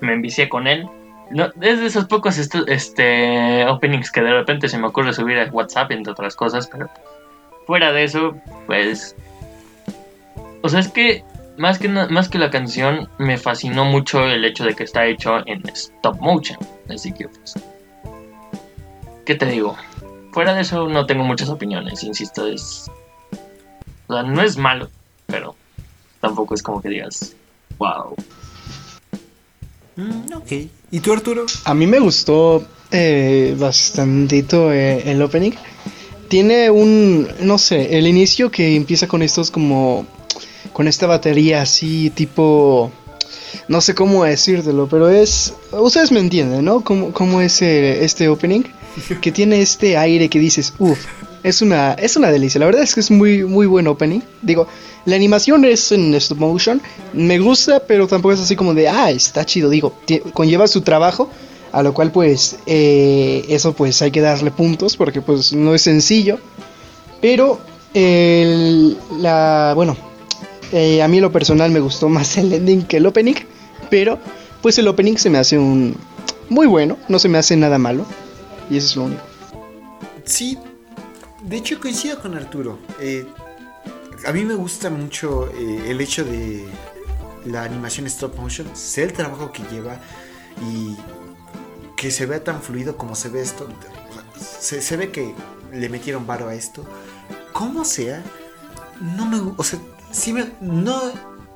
[0.01, 0.89] me envicié con él.
[1.31, 5.51] No, es de esos pocos este, openings que de repente se me ocurre subir a
[5.51, 6.89] WhatsApp, entre otras cosas, pero
[7.67, 9.17] fuera de eso, pues...
[10.63, 11.25] O sea, es que
[11.57, 15.47] más que, más que la canción, me fascinó mucho el hecho de que está hecho
[15.47, 16.59] en stop motion.
[16.89, 17.55] Así que, pues...
[19.25, 19.77] ¿Qué te digo?
[20.33, 22.89] Fuera de eso no tengo muchas opiniones, insisto, es
[24.09, 24.89] o sea, no es malo,
[25.27, 25.57] pero
[26.21, 27.35] tampoco es como que digas,
[27.79, 28.15] wow.
[29.97, 30.53] Mm, ok.
[30.91, 31.47] ¿Y tú, Arturo?
[31.65, 35.53] A mí me gustó eh, bastantito eh, el opening.
[36.29, 40.07] Tiene un, no sé, el inicio que empieza con estos como,
[40.77, 42.91] con esta batería así tipo,
[43.67, 46.85] no sé cómo decírtelo, pero es, ustedes me entienden, ¿no?
[46.85, 48.61] Cómo, cómo es eh, este opening,
[49.23, 50.99] que tiene este aire que dices, uff,
[51.43, 52.59] es una, es una delicia.
[52.59, 54.21] La verdad es que es muy, muy buen opening.
[54.43, 54.69] Digo,
[55.07, 56.83] la animación es en stop motion.
[57.15, 59.71] Me gusta, pero tampoco es así como de, ah, está chido.
[59.71, 59.95] Digo,
[60.35, 61.31] conlleva su trabajo.
[61.73, 65.81] A lo cual pues eh, eso pues hay que darle puntos porque pues no es
[65.81, 66.39] sencillo.
[67.23, 67.61] Pero
[67.95, 69.97] el, la, bueno,
[70.73, 73.35] eh, a mí lo personal me gustó más el ending que el opening.
[73.91, 74.19] Pero
[74.63, 75.97] pues el opening se me hace un
[76.49, 78.05] muy bueno, no se me hace nada malo.
[78.71, 79.23] Y eso es lo único.
[80.25, 80.59] Sí,
[81.43, 82.79] de hecho coincido con Arturo.
[83.01, 83.27] Eh,
[84.27, 86.65] a mí me gusta mucho eh, el hecho de
[87.45, 90.01] la animación stop motion, sé el trabajo que lleva
[90.69, 90.97] y
[91.97, 93.69] que se vea tan fluido como se ve esto.
[94.39, 95.35] Se, ve que
[95.73, 96.85] le metieron varo a esto.
[97.53, 98.23] Como sea,
[99.01, 99.79] no me, o sea,
[100.11, 101.13] sí no,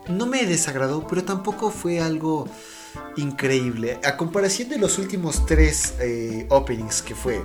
[0.08, 2.48] no me desagradó, pero tampoco fue algo
[3.16, 3.98] increíble.
[4.04, 7.44] A comparación de los últimos tres eh, openings que fue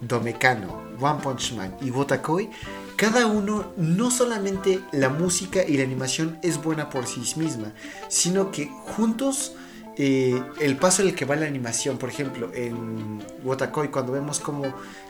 [0.00, 2.50] Domecano, One Punch Man y Botakoi,
[2.96, 7.72] cada uno no solamente la música y la animación es buena por sí misma,
[8.08, 9.54] sino que juntos
[10.02, 14.64] el paso en el que va la animación, por ejemplo, en Wotakoi, cuando vemos cómo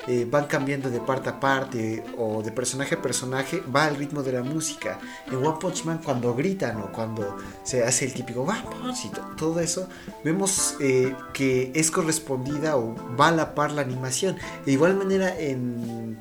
[0.08, 4.22] eh, van cambiando de parte a parte o de personaje a personaje, va al ritmo
[4.22, 4.98] de la música.
[5.28, 9.10] En One Punch Man, cuando gritan o cuando se hace el típico One Punch y
[9.36, 9.88] todo eso,
[10.24, 14.36] vemos eh, que es correspondida o va a la par la animación.
[14.64, 16.18] De igual manera, en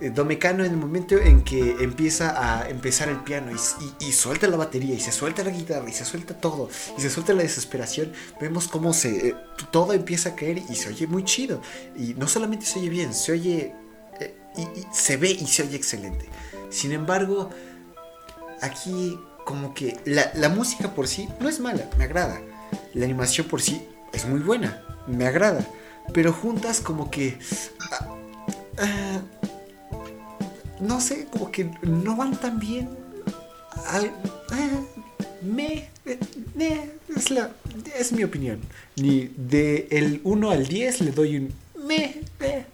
[0.00, 3.50] Domecano en el momento en que empieza a empezar el piano
[4.00, 7.10] y, suelta la batería y se suelta la guitarra y se suelta todo y se
[7.10, 9.34] suelta la desesperación, vemos cómo se, eh,
[9.70, 11.60] todo empieza a caer y se oye muy chido.
[11.96, 13.74] Y no solamente se oye bien, se oye
[14.20, 16.28] eh, y, se ve y se oye excelente.
[16.70, 17.50] Sin embargo,
[18.60, 22.40] aquí como que la, música por sí no es mala, me agrada.
[22.94, 25.66] La animación por sí es muy buena, me agrada.
[26.12, 27.38] Pero juntas como que...
[27.90, 28.08] Ah,
[28.78, 29.20] ah,
[30.80, 32.88] no sé, como que no van tan bien.
[34.02, 34.10] Eh,
[35.42, 37.50] me, eh, es, la,
[37.96, 38.60] es mi opinión.
[38.96, 41.54] Ni de el 1 al 10 le doy un
[41.86, 42.66] me, me,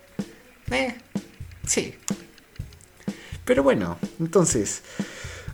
[0.69, 0.97] me.
[1.67, 1.95] Sí.
[3.45, 4.83] Pero bueno, entonces,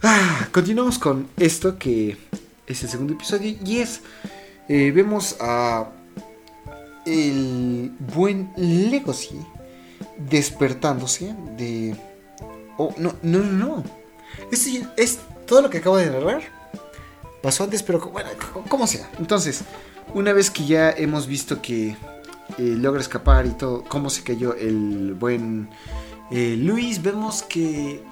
[0.03, 2.17] ah, continuamos con esto que
[2.67, 4.01] es el segundo episodio y es,
[4.69, 5.91] eh, vemos a
[7.05, 9.41] el buen Legacy
[10.19, 11.97] despertándose de
[12.83, 13.85] Oh, no, no, no.
[14.51, 16.41] Esto es todo lo que acabo de narrar.
[17.43, 18.31] Pasó antes, pero bueno,
[18.71, 19.07] como sea.
[19.19, 19.65] Entonces,
[20.15, 21.97] una vez que ya hemos visto que eh,
[22.57, 25.69] logra escapar y todo, cómo se cayó el buen
[26.31, 28.03] eh, Luis, vemos que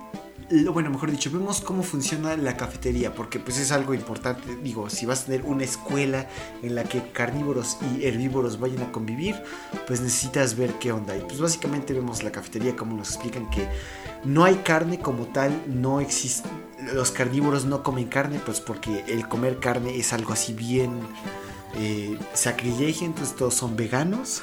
[0.71, 5.05] bueno, mejor dicho, vemos cómo funciona la cafetería, porque pues es algo importante, digo, si
[5.05, 6.27] vas a tener una escuela
[6.63, 9.37] en la que carnívoros y herbívoros vayan a convivir,
[9.87, 11.17] pues necesitas ver qué onda.
[11.17, 13.69] Y pues básicamente vemos la cafetería como nos explican que
[14.25, 16.49] no hay carne como tal, no existe,
[16.95, 21.01] los carnívoros no comen carne, pues porque el comer carne es algo así bien
[21.77, 24.43] eh, sacrilegio, entonces todos son veganos.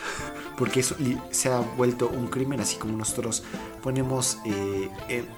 [0.58, 0.96] porque eso
[1.32, 3.44] se ha vuelto un crimen, así como nosotros
[3.86, 4.90] ponemos eh,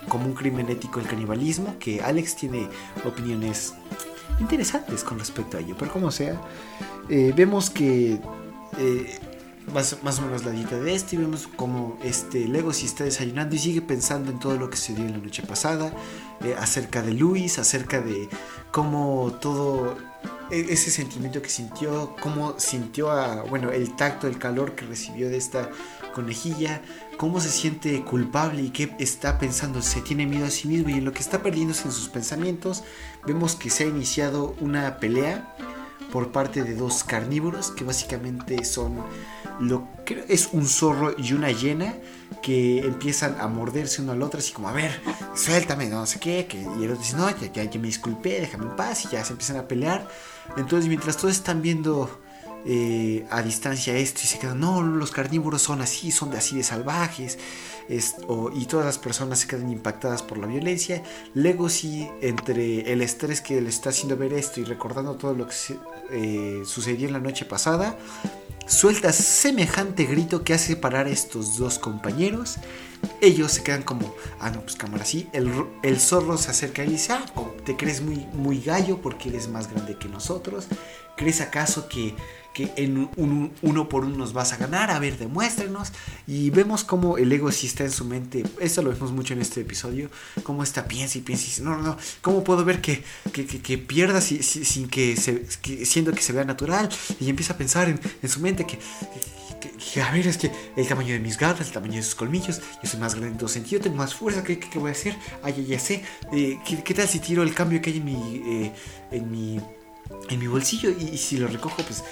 [0.08, 2.70] como un crimen ético el canibalismo, que Alex tiene
[3.04, 3.74] opiniones
[4.40, 6.42] interesantes con respecto a ello, pero como sea,
[7.10, 8.22] eh, vemos que
[8.78, 9.20] eh,
[9.74, 13.54] más, más, o menos la dieta de este y vemos como este Legosi está desayunando
[13.54, 15.92] y sigue pensando en todo lo que se dio en la noche pasada,
[16.58, 18.30] acerca de Luis, acerca de
[18.72, 19.98] cómo todo
[20.52, 25.30] e-, ese sentimiento que sintió, cómo sintió a, bueno, el tacto, el calor que recibió
[25.30, 25.70] de esta
[26.18, 26.82] conejilla,
[27.18, 30.94] cómo se siente culpable y qué está pensando, se tiene miedo a sí mismo y
[30.94, 32.84] en lo que está perdiéndose en sus pensamientos,
[33.28, 35.56] vemos que se ha iniciado una pelea
[36.12, 38.96] por parte de dos carnívoros que básicamente son
[39.60, 41.94] lo que es un zorro y una hiena
[42.42, 45.00] que empiezan a morderse uno al otro así como a ver
[45.36, 48.66] suéltame no sé qué que, y el otro dice no ya, ya, me disculpé déjame
[48.66, 50.08] en paz y ya se empiezan a pelear.
[50.56, 52.10] Entonces mientras todos están viendo
[52.70, 56.58] eh, a distancia esto y se quedan, no, los carnívoros son así, son de así
[56.58, 57.40] de salvajes,
[57.90, 61.02] y todas las personas se quedan impactadas por la violencia.
[61.34, 65.56] Legacy, entre el estrés que le está haciendo ver esto y recordando todo lo que
[66.12, 67.98] eh, sucedió en la noche pasada,
[68.68, 72.58] suelta semejante grito que hace parar a estos dos compañeros.
[73.22, 75.30] Ellos se quedan como, ah, no, pues cámara, sí.
[75.32, 75.50] El,
[75.84, 77.26] el zorro se acerca y dice, ah,
[77.64, 80.68] te crees muy, muy gallo porque eres más grande que nosotros.
[81.16, 82.16] ¿Crees acaso que
[82.58, 85.91] que en un, uno por uno nos vas a ganar, a ver, demuéstrenos.
[86.26, 89.41] Y vemos cómo el ego sí está en su mente, eso lo vemos mucho en
[89.41, 90.10] este episodio,
[90.41, 93.46] cómo está piensa y piensa y dice, no, no, no, ¿cómo puedo ver que, que,
[93.46, 95.15] que, pierda sin que,
[95.86, 96.89] siendo que se vea natural?
[97.20, 98.80] Y empieza a pensar en, su mente que,
[100.02, 102.89] a ver, es que el tamaño de mis garras, el tamaño de sus colmillos, yo
[102.89, 105.15] soy más grande en todo sentido, tengo más fuerza, ¿qué, qué, voy a hacer?
[105.43, 108.74] Ay, ya, sé, eh, ¿qué, tal si tiro el cambio que hay en mi, eh,
[109.12, 109.62] en mi
[110.30, 112.04] en mi bolsillo y, si lo recojo pues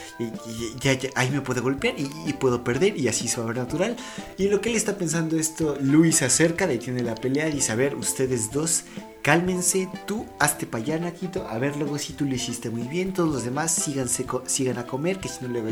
[0.79, 3.95] ya, ahí me puede golpear y, puedo perder y así se va a ver natural
[4.37, 7.75] y lo que él está pensando esto Luis se acerca detiene la pelea y a
[7.75, 8.83] ver ustedes dos
[9.21, 13.13] cálmense tú hazte para allá Naquito a ver luego si tú lo hiciste muy bien
[13.13, 15.69] todos los demás síganse, sigan a comer que si no luego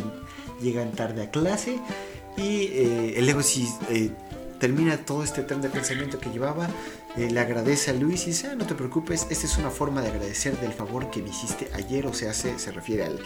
[0.61, 1.79] llegan tarde a clase
[2.37, 4.11] y eh, si eh,
[4.59, 6.67] termina todo este tren de pensamiento que llevaba
[7.17, 10.01] eh, le agradece a Luis y dice, ah, no te preocupes, esta es una forma
[10.01, 13.19] de agradecer del favor que me hiciste ayer, o sea, se, se refiere al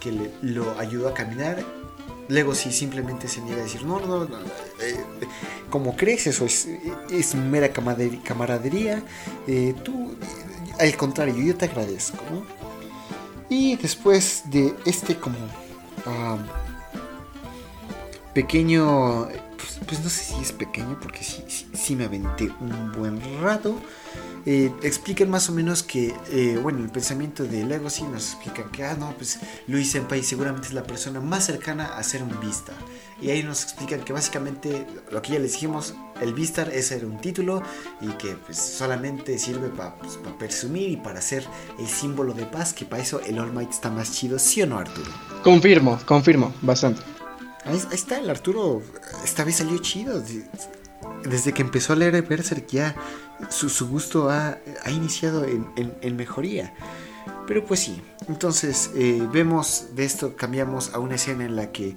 [0.00, 1.64] que lo ayudó a caminar.
[2.28, 4.38] Luego si simplemente se niega a decir, no, no, no,
[4.80, 5.04] eh,
[5.70, 6.68] como crees, eso es,
[7.10, 9.02] es mera camaradería,
[9.46, 10.14] eh, tú,
[10.78, 12.44] al contrario, yo te agradezco, ¿no?
[13.48, 15.38] Y después de este como
[18.34, 19.28] pequeño
[19.86, 23.74] pues no sé si es pequeño porque sí, sí, me aventé un buen rato.
[24.46, 28.84] Eh, explican más o menos que, eh, bueno, el pensamiento de Legacy nos explican que,
[28.84, 32.76] ah, no, pues Luis Senpai seguramente es la persona más cercana a ser un Vistar.
[33.20, 37.04] Y ahí nos explican que básicamente lo que ya les dijimos, el Vistar es ser
[37.04, 37.62] un título
[38.00, 41.44] y que pues, solamente sirve para pues, presumir y para ser
[41.78, 44.66] el símbolo de paz, que para eso el All Might está más chido, ¿sí o
[44.66, 45.10] no, Arturo?
[45.42, 47.17] Confirmo, confirmo, bastante.
[47.68, 48.82] Ahí, está, el Arturo
[49.22, 50.22] esta vez salió chido.
[51.24, 52.96] Desde que empezó a leer Berserk ya
[53.50, 54.58] su, gusto ha,
[54.90, 56.74] iniciado en, mejoría.
[57.46, 61.94] Pero pues sí, entonces eh, vemos de esto, cambiamos a una escena en la que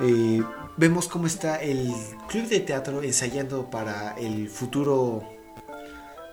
[0.00, 0.42] eh,
[0.76, 1.92] vemos cómo está el
[2.28, 5.22] club de teatro ensayando para el futuro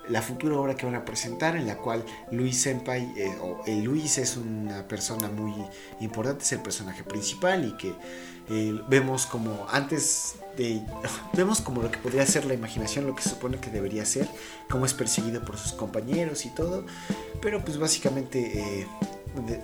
[0.09, 3.83] la futura obra que van a presentar, en la cual Luis Senpai, eh, o el
[3.83, 5.53] Luis es una persona muy
[5.99, 7.95] importante, es el personaje principal y que
[8.51, 10.81] eh, vemos como antes de...
[11.33, 14.27] Vemos como lo que podría ser la imaginación, lo que se supone que debería ser,
[14.69, 16.85] cómo es perseguido por sus compañeros y todo,
[17.41, 18.59] pero pues básicamente...
[18.59, 18.87] Eh,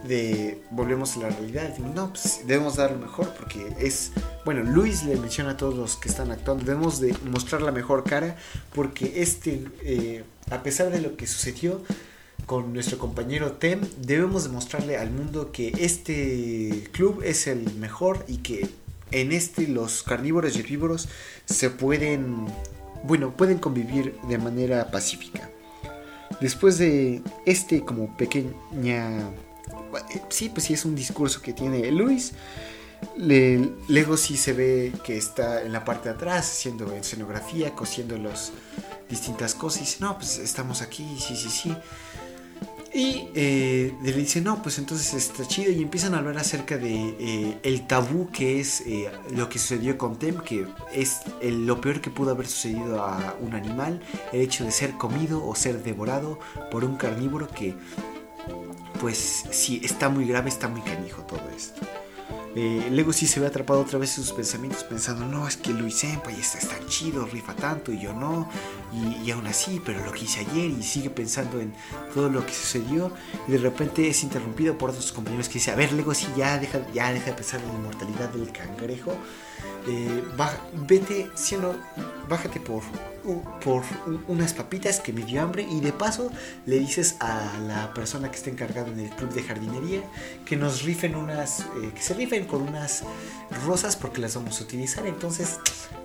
[0.07, 1.77] de, volvemos a la realidad.
[1.77, 4.11] no, pues debemos dar lo mejor porque es,
[4.45, 8.03] bueno, Luis le menciona a todos los que están actuando, debemos de mostrar la mejor
[8.03, 8.37] cara
[8.73, 11.81] porque este, eh, a pesar de lo que sucedió
[12.47, 18.37] con nuestro compañero Tem, debemos demostrarle al mundo que este club es el mejor y
[18.37, 18.67] que
[19.11, 21.09] en este los carnívoros y herbívoros
[21.45, 22.47] se pueden,
[23.03, 25.49] bueno, pueden convivir de manera pacífica.
[26.39, 29.29] Después de este como pequeña
[30.29, 32.31] sí, pues sí es un discurso que tiene Luis.
[33.17, 38.53] luego sí se ve que está en la parte de atrás haciendo escenografía, cosiendo las
[39.09, 41.75] distintas cosas y dice, no, pues estamos aquí, sí, sí, sí.
[42.97, 45.71] Y eh, le dice, no, pues entonces está chido.
[45.71, 49.99] Y empiezan a hablar acerca de eh, el tabú que es eh, lo que sucedió
[49.99, 54.01] con Tem, que es lo peor que pudo haber sucedido a un animal,
[54.33, 56.39] el hecho de ser comido o ser devorado
[56.71, 57.75] por un carnívoro que
[58.99, 61.79] pues sí, está muy grave, está muy canijo todo esto.
[62.59, 65.69] Eh, luego sí se ve atrapado otra vez en sus pensamientos pensando, no, es que
[65.73, 68.49] Luis Senpai está tan chido, rifa tanto y yo no,
[69.23, 71.71] y, aún así, pero lo que hice ayer y sigue pensando en
[72.15, 73.11] todo lo que sucedió
[73.47, 76.57] y de repente es interrumpido por otros compañeros que dice, a ver, luego sí, ya
[76.57, 79.15] deja, ya deja de pensar en la inmortalidad del cangrejo,
[79.87, 80.23] eh,
[80.87, 81.75] vete, siendo,
[82.27, 82.83] bájate por
[83.63, 83.83] por
[84.27, 86.31] unas papitas que me dio hambre y de paso
[86.65, 90.01] le dices a la persona que está encargada en el club de jardinería
[90.45, 93.03] que nos rifen unas, eh, que se rifen con unas
[93.65, 95.57] rosas porque las vamos a utilizar, entonces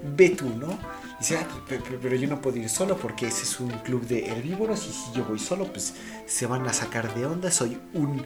[0.03, 0.79] ve tú, ¿no?
[1.23, 1.47] Dice, ah,
[2.03, 5.13] pero yo no puedo ir solo porque ese es un club de herbívoros y si
[5.17, 5.95] yo voy solo, pues
[6.27, 7.53] se van a sacar de onda.
[7.53, 8.25] Soy un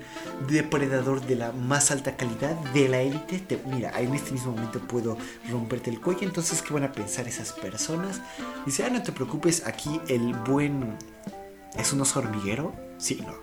[0.49, 3.61] depredador de la más alta calidad, de la élite.
[3.67, 5.19] Mira, en este mismo momento puedo
[5.51, 8.23] romperte el cuello, entonces, ¿qué van a pensar esas personas?
[8.65, 10.97] Dice, ah, no te preocupes, aquí el buen...
[11.77, 12.73] ¿Es un oso hormiguero?
[12.97, 13.35] Sí, no.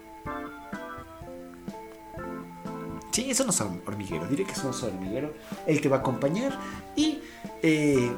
[3.11, 5.35] Sí, eso no es hormiguero, diré que es un hormiguero.
[5.67, 6.59] Él te va a acompañar
[6.95, 7.19] y
[7.63, 8.11] eh,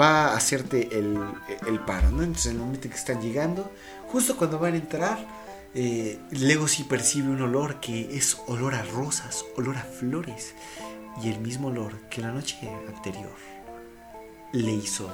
[0.00, 1.18] va a hacerte el,
[1.66, 2.22] el, paro, ¿no?
[2.22, 3.72] Entonces, en el momento que están llegando,
[4.08, 5.26] justo cuando van a entrar,
[5.74, 10.54] eh, Lego sí percibe un olor que es olor a rosas, olor a flores
[11.22, 12.56] y el mismo olor que la noche
[12.94, 13.34] anterior
[14.52, 15.10] le hizo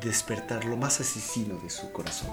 [0.00, 2.30] despertar lo más asesino de su corazón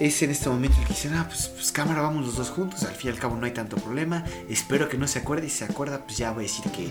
[0.00, 2.82] es en este momento el que dice, ah, pues, pues, cámara, vamos los dos juntos,
[2.84, 5.50] al fin y al cabo no hay tanto problema, espero que no se acuerde, y
[5.50, 6.88] si se acuerda, pues ya voy a decir que,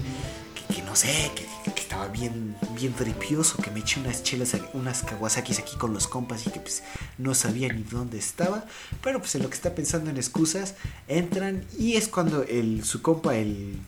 [0.74, 1.48] que, no sé, que,
[1.82, 6.46] estaba bien, bien tripioso, que me eché unas chelas, unas kawasakis aquí con los compas
[6.46, 6.84] y que pues
[7.18, 8.66] no sabía ni dónde estaba,
[9.02, 10.76] pero pues en lo que está pensando en excusas,
[11.08, 13.80] entran y es cuando el, su compa, el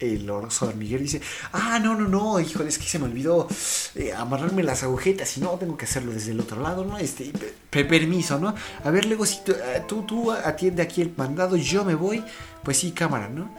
[0.00, 1.20] el oso Miguel dice,
[1.52, 3.48] ah, no, no, no, híjole, es que se me olvidó
[3.94, 6.98] eh, amarrarme las agujetas y no, tengo que hacerlo desde el otro lado, ¿no?
[6.98, 7.32] Este,
[7.70, 8.54] permiso, ¿no?
[8.84, 12.22] A ver, luego si eh, tú, tú atiende aquí el mandado, yo me voy,
[12.62, 13.50] pues sí, cámara, ¿no?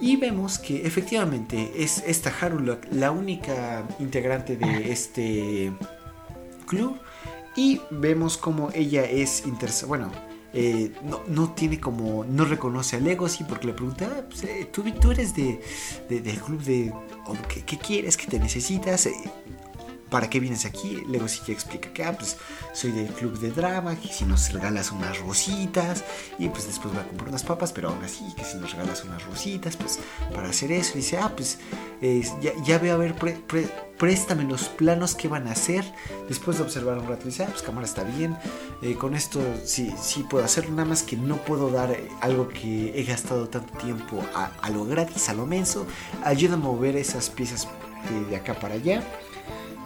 [0.00, 5.72] Y vemos que efectivamente es esta Haru la única integrante de este
[6.66, 6.98] club.
[7.56, 9.44] Y vemos como ella es
[9.86, 10.10] bueno,
[10.54, 10.92] eh,
[11.28, 15.34] no, tiene como, no reconoce a Legacy porque le pregunta, ah, pues, eh, ¿tú, eres
[15.34, 15.60] de,
[16.08, 16.92] del club de,
[17.66, 18.16] ¿qué, quieres?
[18.16, 19.08] ¿Qué te necesitas?
[20.10, 21.02] ¿Para qué vienes aquí?
[21.08, 22.36] Legacy ya explica que, ah, pues
[22.72, 26.04] soy del club de drama, que si nos regalas unas rositas,
[26.38, 29.04] y pues después va a comprar unas papas, pero aún así, que si nos regalas
[29.04, 29.98] unas rositas, pues
[30.32, 31.58] para hacer eso, dice, ah, pues
[32.64, 33.14] ya, veo a ver,
[33.98, 35.84] préstame los planos que van a hacer.
[36.28, 38.36] Después de observar un rato, dice, ah, pues cámara está bien.
[38.82, 42.48] Eh, con esto sí, sí puedo hacerlo, nada más que no puedo dar eh, algo
[42.48, 45.86] que he gastado tanto tiempo a, lo gratis, a lo menso.
[46.24, 47.68] Ayuda a mover esas piezas
[48.28, 49.02] de, acá para allá.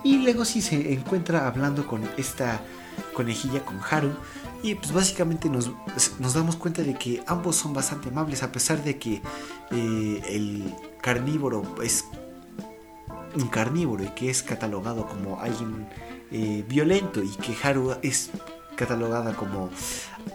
[0.04, 2.60] Y luego sí se encuentra hablando con esta
[3.14, 4.12] conejilla, con Haru.
[4.62, 5.70] Y pues básicamente nos,
[6.18, 9.22] nos, damos cuenta de que ambos son bastante amables, a pesar de que
[9.70, 12.04] eh, el carnívoro es
[13.36, 15.88] un carnívoro y que es catalogado como alguien
[16.30, 18.30] eh, violento y que Haru es
[18.76, 19.70] catalogada como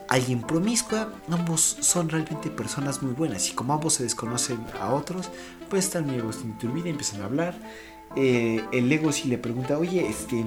[0.09, 5.29] alguien promiscua, ambos son realmente personas muy buenas y como ambos se desconocen a otros,
[5.69, 5.89] pues
[6.43, 7.55] muy vida y empiezan a hablar.
[8.15, 10.45] Eh, el Lego si le pregunta, oye, este,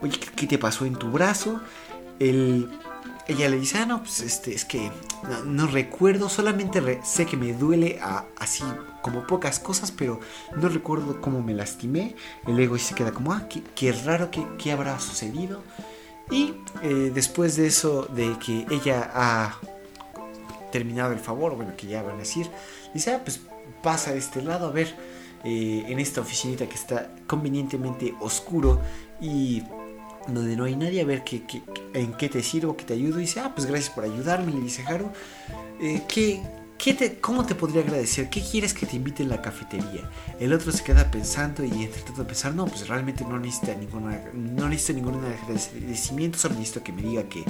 [0.00, 1.60] oye, ¿qué te pasó en tu brazo?
[2.18, 2.68] El
[3.28, 4.90] ella le dice, ah, no, pues este, es que
[5.44, 8.00] no, recuerdo, solamente sé que me duele
[8.38, 8.64] así
[9.00, 10.20] como pocas cosas, pero
[10.56, 12.16] no recuerdo cómo me lastimé.
[12.46, 15.62] El ego se queda como, ah, qué, raro, qué, habrá sucedido.
[16.30, 19.58] Y eh, después de eso, de que ella ha
[20.72, 22.48] terminado el favor, bueno, que ya van a decir,
[22.92, 23.40] dice, ah, pues
[23.82, 24.96] pasa a este lado, a ver,
[25.44, 28.80] eh, en esta oficinita que está convenientemente oscuro
[29.20, 29.62] y
[30.28, 31.42] donde no hay nadie, a ver qué,
[31.94, 33.18] en qué te sirvo, qué te ayudo.
[33.18, 35.10] Y dice, ah, pues gracias por ayudarme, le dice Haru.
[35.80, 36.42] Eh, ¿qué,
[36.92, 38.28] te, ¿Cómo te podría agradecer?
[38.28, 40.10] ¿Qué quieres que te invite en la cafetería?
[40.40, 44.20] El otro se queda pensando y entre tanto pensar, no, pues realmente no necesita, ninguna,
[44.34, 47.44] no necesita ningún agradecimiento, solo necesito que me diga que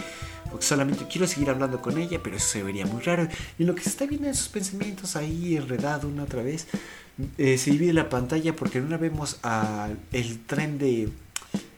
[0.59, 3.27] solamente quiero seguir hablando con ella, pero eso se vería muy raro.
[3.59, 6.67] Y lo que se está viendo en sus pensamientos ahí enredado una otra vez,
[7.39, 11.09] eh, se divide la pantalla porque en una vemos al el tren de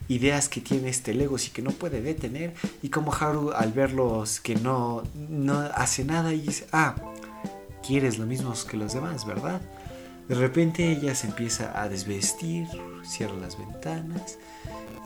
[0.08, 2.52] ideas que tiene este Legos y que no puede detener
[2.82, 6.94] y como Haru al verlos que no, no hace nada y dice, ah,
[7.86, 9.60] quieres lo mismo que los demás, ¿verdad?
[10.28, 12.66] De repente ella se empieza a desvestir,
[13.04, 14.38] cierra las ventanas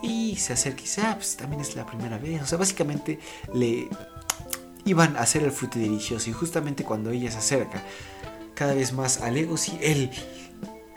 [0.01, 2.41] y se acerca y dice, ah, pues también es la primera vez.
[2.41, 3.19] O sea, básicamente
[3.53, 3.89] le
[4.85, 7.83] iban a hacer el fruto delicioso y justamente cuando ella se acerca
[8.53, 10.09] cada vez más a Legos y él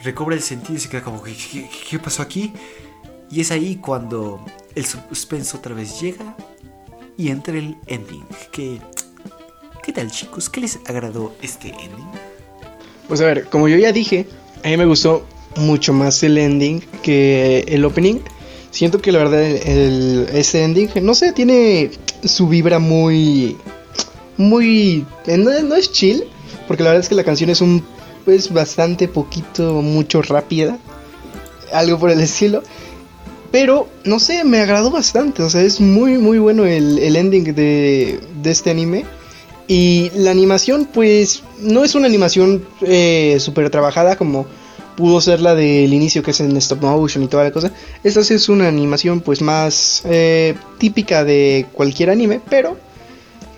[0.01, 2.53] recobra el sentido y se queda como, ¿qué, qué pasó aquí?
[3.28, 6.37] Y es ahí cuando el suspenso otra vez llega
[7.16, 8.24] y entra el ending.
[8.53, 8.80] ¿Qué,
[9.83, 10.49] ¿Qué tal chicos?
[10.49, 12.07] ¿Qué les agradó este ending?
[13.09, 14.26] Pues a ver, como yo ya dije,
[14.64, 15.26] a mí me gustó
[15.57, 18.20] mucho más el ending que el opening.
[18.70, 21.91] Siento que la verdad el, ese ending, no sé, tiene
[22.24, 23.57] su vibra muy...
[24.37, 25.05] Muy...
[25.26, 26.24] No, no es chill,
[26.68, 27.85] porque la verdad es que la canción es un...
[28.24, 30.78] Pues bastante poquito, mucho rápida.
[31.72, 32.62] Algo por el estilo.
[33.51, 35.43] Pero, no sé, me agradó bastante.
[35.43, 39.05] O sea, es muy, muy bueno el, ending de, este anime.
[39.73, 44.45] Y la animación, pues, no es una animación eh, súper trabajada como
[44.99, 47.73] pudo ser la del inicio que es en stop motion y toda la cosa.
[48.05, 52.77] Esta sí es una animación pues más eh, típica de cualquier anime, pero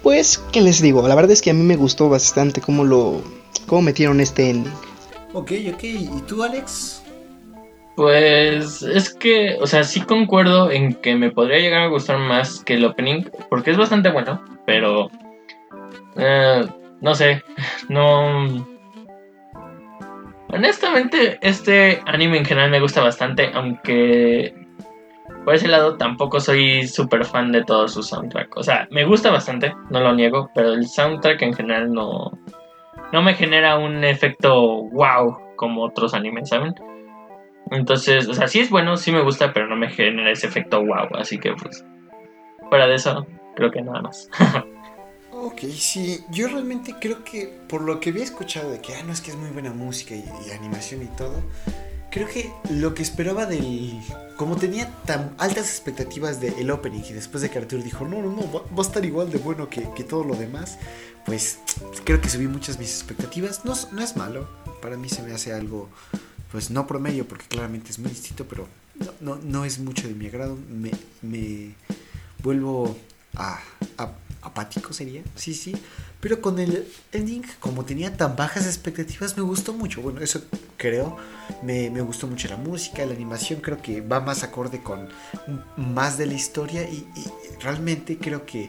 [0.04, 1.06] pues, ¿qué les digo?
[1.08, 3.20] La verdad es que a mí me gustó bastante cómo lo
[3.66, 4.72] cómo metieron este ending.
[5.32, 5.82] Ok, ok.
[5.82, 7.02] ¿Y tú, Alex?
[7.96, 12.60] Pues es que, o sea, sí concuerdo en que me podría llegar a gustar más
[12.60, 15.10] que el opening, porque es bastante bueno, pero...
[16.16, 16.66] Eh,
[17.00, 17.42] no sé,
[17.88, 18.66] no...
[20.48, 24.54] Honestamente, este anime en general me gusta bastante, aunque
[25.44, 28.56] por ese lado tampoco soy súper fan de todo su soundtrack.
[28.56, 32.30] O sea, me gusta bastante, no lo niego, pero el soundtrack en general no,
[33.12, 36.74] no me genera un efecto wow como otros animes, ¿saben?
[37.70, 40.82] Entonces, o sea, sí es bueno, sí me gusta, pero no me genera ese efecto
[40.84, 41.08] wow.
[41.18, 41.84] Así que, pues,
[42.68, 44.28] fuera de eso, creo que nada más.
[45.46, 49.12] ok, sí, yo realmente creo que por lo que había escuchado de que, ah, no,
[49.12, 51.42] es que es muy buena música y, animación y todo,
[52.10, 54.00] creo que lo que esperaba del...
[54.36, 58.30] Como tenía tan altas expectativas del opening y después de que Arthur dijo, no, no,
[58.32, 60.78] no, va, a estar igual de bueno que, que, todo lo demás,
[61.24, 61.58] pues
[62.04, 63.64] creo que subí muchas mis expectativas.
[63.64, 64.48] No, no es malo,
[64.82, 65.88] para mí se me hace algo
[66.50, 68.68] pues no promedio, porque claramente es muy distinto, pero
[69.20, 70.56] no, no, es mucho de mi agrado.
[70.70, 71.74] Me, me
[72.44, 72.96] vuelvo
[73.34, 73.60] a,
[74.44, 75.74] apático, sería, sí, sí.
[76.20, 80.02] Pero con el ending, como tenía tan bajas expectativas, me gustó mucho.
[80.02, 80.42] Bueno, eso
[80.76, 81.16] creo.
[81.62, 85.08] Me, gustó mucho la música, la animación, creo que va más acorde con
[85.76, 87.06] más de la historia y,
[87.60, 88.68] realmente creo que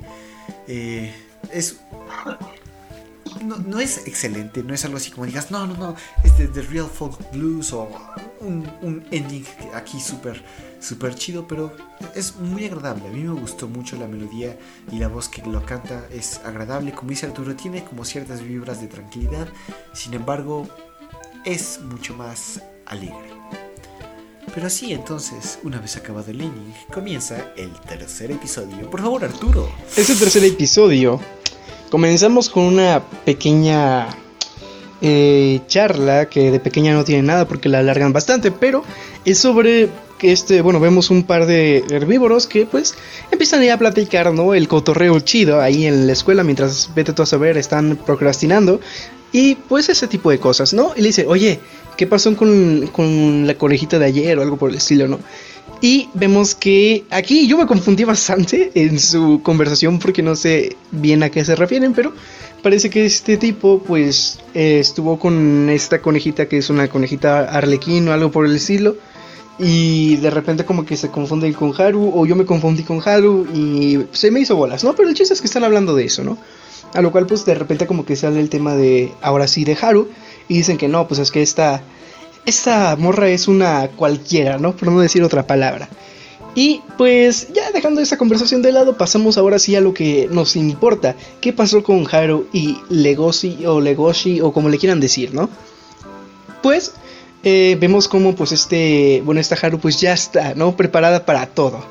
[0.67, 1.13] eh,
[1.51, 1.77] es
[3.41, 6.87] no, es excelente, no es algo así como digas, no, no, no, es de, Real
[6.87, 7.89] Folk Blues o
[8.39, 10.41] un, ending aquí súper,
[10.85, 11.75] súper chido, pero
[12.13, 13.07] es muy agradable.
[13.07, 14.57] A mí me gustó mucho la melodía
[14.91, 16.91] y la voz que lo canta es agradable.
[16.93, 19.47] Como dice Arturo, tiene como ciertas vibras de tranquilidad,
[19.93, 20.67] sin embargo,
[21.43, 23.35] es mucho más alegre.
[24.53, 28.89] Pero así entonces, una vez acabado el ending, comienza el tercer episodio.
[28.89, 29.69] Por favor, Arturo.
[29.97, 31.19] Ese tercer episodio
[31.89, 34.07] Comenzamos con una pequeña
[35.01, 38.83] eh, charla que de pequeña no tiene nada porque la alargan bastante, pero
[39.23, 39.89] es sobre
[40.21, 42.95] este, bueno, vemos un par de herbívoros que pues
[43.31, 44.53] empiezan a platicar, ¿no?
[44.53, 48.79] El cotorreo chido ahí en la escuela mientras vete tú a saber, están procrastinando
[49.31, 50.93] y pues ese tipo de cosas, ¿no?
[50.95, 51.59] Y le dice, oye,
[51.97, 55.19] ¿qué pasó con, con la conejita de ayer o algo por el estilo, ¿no?
[55.81, 61.21] Y vemos que aquí yo me confundí bastante en su conversación porque no sé bien
[61.23, 62.13] a qué se refieren, pero
[62.63, 68.13] parece que este tipo pues estuvo con esta conejita que es una conejita arlequín o
[68.13, 68.95] algo por el estilo.
[69.57, 73.47] Y de repente como que se confunde con Haru o yo me confundí con Haru
[73.53, 74.93] y se me hizo bolas, ¿no?
[74.95, 76.37] Pero el chiste es que están hablando de eso, ¿no?
[76.93, 79.77] A lo cual pues de repente como que sale el tema de ahora sí de
[79.81, 80.09] Haru
[80.49, 81.81] y dicen que no, pues es que esta
[82.45, 84.75] esta morra es una cualquiera, ¿no?
[84.75, 85.89] Por no decir otra palabra.
[86.53, 90.55] Y pues ya dejando esa conversación de lado, pasamos ahora sí a lo que nos
[90.55, 91.15] importa.
[91.41, 95.49] ¿Qué pasó con Haru y Legoshi o Legoshi o como le quieran decir, ¿no?
[96.63, 96.93] Pues
[97.45, 100.75] eh, vemos como pues este, bueno, esta Haru pues ya está, ¿no?
[100.75, 101.85] Preparada para todo.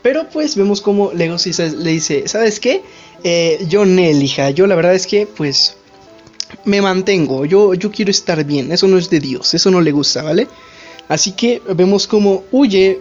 [0.00, 2.82] Pero pues vemos como Legoshi le dice, ¿sabes qué?
[3.24, 5.76] Eh, yo Nel, hija, yo la verdad es que pues
[6.64, 9.90] me mantengo, yo, yo quiero estar bien, eso no es de Dios, eso no le
[9.90, 10.46] gusta, ¿vale?
[11.08, 13.00] Así que vemos como huye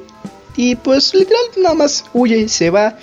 [0.56, 2.98] y pues literal nada más huye, se va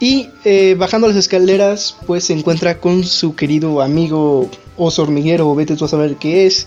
[0.00, 5.76] y eh, bajando las escaleras pues se encuentra con su querido amigo oso hormiguero, vete
[5.76, 6.66] tú a saber qué es,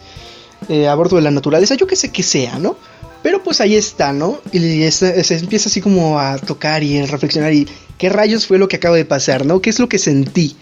[0.69, 2.77] eh, a bordo de la naturaleza, yo que sé que sea, ¿no?
[3.21, 4.39] Pero pues ahí está, ¿no?
[4.51, 8.67] Y se empieza así como a tocar y a reflexionar y qué rayos fue lo
[8.67, 9.61] que acaba de pasar, ¿no?
[9.61, 10.57] ¿Qué es lo que sentí?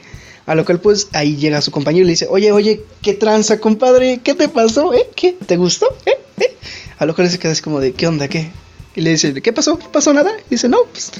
[0.45, 3.59] A lo cual pues ahí llega su compañero y le dice, oye, oye, ¿qué tranza,
[3.59, 4.19] compadre?
[4.23, 4.93] ¿Qué te pasó?
[4.93, 5.09] ¿Eh?
[5.15, 5.37] ¿Qué?
[5.45, 5.87] ¿Te gustó?
[6.05, 6.13] ¿Eh?
[6.39, 6.55] ¿Eh?
[6.99, 8.27] A lo cual se queda así como de, ¿qué onda?
[8.27, 8.51] ¿Qué?
[8.95, 9.79] Y le dice, ¿qué pasó?
[9.79, 10.31] ¿Pasó nada?
[10.47, 11.11] Y dice, no, pues,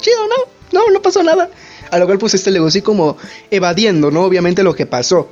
[0.00, 1.50] chido, no, no, no pasó nada.
[1.90, 3.16] A lo cual pues este le así como
[3.50, 4.24] evadiendo, ¿no?
[4.24, 5.28] Obviamente lo que pasó.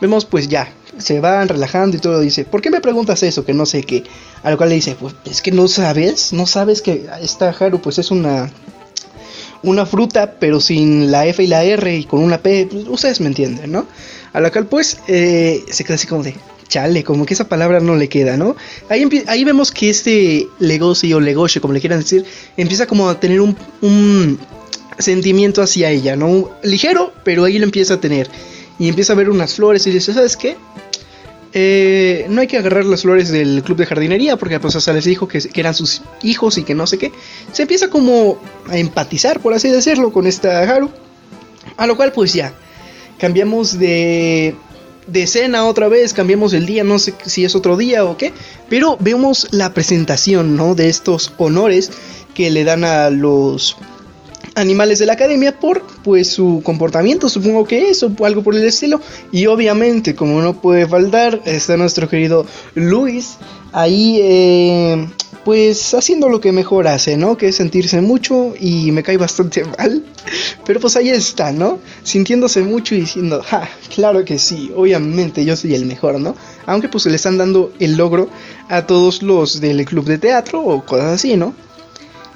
[0.00, 2.20] Vemos pues ya, se van relajando y todo.
[2.20, 3.44] Dice, ¿por qué me preguntas eso?
[3.44, 4.04] Que no sé qué.
[4.42, 7.80] A lo cual le dice, pues es que no sabes, no sabes que esta Haru
[7.80, 8.50] pues es una
[9.62, 13.20] una fruta, pero sin la F y la R y con una P, pues, ustedes
[13.20, 13.86] me entienden, ¿no?
[14.32, 16.34] A la cual pues eh, se queda así como de,
[16.68, 18.56] chale, como que esa palabra no le queda, ¿no?
[18.88, 22.24] Ahí, ahí vemos que este Legoshi o Legoshi, como le quieran decir,
[22.56, 24.38] empieza como a tener un, un
[24.98, 26.50] sentimiento hacia ella, ¿no?
[26.62, 28.28] Ligero, pero ahí lo empieza a tener.
[28.78, 30.56] Y empieza a ver unas flores y dice, ¿sabes qué?
[31.58, 35.06] Eh, no hay que agarrar las flores del club de jardinería porque pues hasta les
[35.06, 37.12] dijo que, eran sus hijos y que no sé qué.
[37.50, 38.38] Se empieza como
[38.68, 40.90] a empatizar, por así decirlo, con esta Haru.
[41.78, 42.52] A lo cual pues ya.
[43.16, 44.54] cambiamos de,
[45.06, 48.34] de escena otra vez, cambiamos el día, no sé si es otro día o qué,
[48.68, 50.74] pero vemos la presentación, ¿no?
[50.74, 51.90] De estos honores
[52.34, 53.78] que le dan a los
[54.56, 59.00] animales de la academia por pues su comportamiento, supongo que eso, algo por el estilo.
[59.30, 63.36] Y obviamente, como no puede faltar, está nuestro querido Luis
[63.72, 65.06] ahí eh,
[65.44, 67.36] pues haciendo lo que mejor hace, ¿no?
[67.36, 70.02] Que es sentirse mucho y me cae bastante mal.
[70.64, 71.78] Pero pues ahí está, ¿no?
[72.02, 76.34] Sintiéndose mucho y diciendo, ja, claro que sí, obviamente yo soy el mejor, ¿no?
[76.64, 78.30] Aunque pues le están dando el logro
[78.68, 81.54] a todos los del club de teatro o cosas así, ¿no?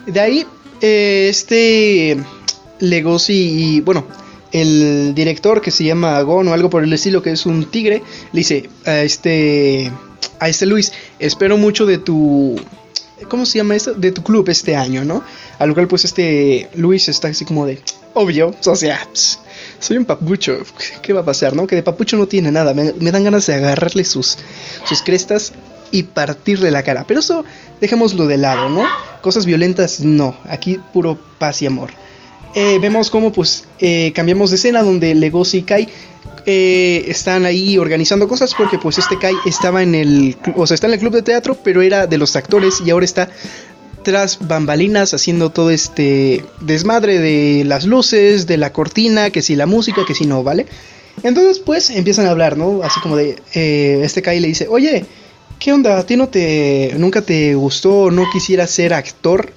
[0.06, 0.46] De ahí
[0.81, 2.16] eh, este
[2.81, 4.07] Legosi y bueno,
[4.53, 8.03] el director que se llama Gon o algo por el estilo, que es un tigre,
[8.33, 9.91] le dice a este,
[10.39, 12.61] a este Luis, espero mucho de tu,
[13.28, 13.95] ¿cómo se llama esto?
[13.95, 15.22] De tu club este año, ¿no?
[15.59, 17.81] A lo cual pues este Luis está así como de,
[18.14, 20.59] obvio, o soy un papucho,
[21.03, 21.66] ¿qué va a pasar, no?
[21.66, 24.39] Que de papucho no tiene nada, me, me dan ganas de agarrarle sus,
[24.85, 25.53] sus crestas
[25.91, 27.05] y partirle la cara.
[27.07, 27.45] Pero eso
[27.80, 28.84] dejémoslo de lado, ¿no?
[29.20, 30.36] Cosas violentas, no.
[30.49, 31.91] Aquí puro paz y amor.
[32.55, 35.88] Eh, vemos cómo pues eh, cambiamos de escena donde Legosi y Kai
[36.47, 40.88] eh, están ahí organizando cosas porque pues este Kai estaba en el, o sea, está
[40.88, 43.28] en el club de teatro, pero era de los actores y ahora está
[44.03, 49.66] tras bambalinas haciendo todo este desmadre de las luces, de la cortina, que si la
[49.66, 50.66] música, que si no, ¿vale?
[51.22, 52.82] Entonces pues empiezan a hablar, ¿no?
[52.82, 55.05] Así como de, este Kai le dice, oye,
[55.61, 55.98] ¿qué onda?
[55.98, 59.52] ¿A ti no te, nunca te gustó, no quisieras ser actor?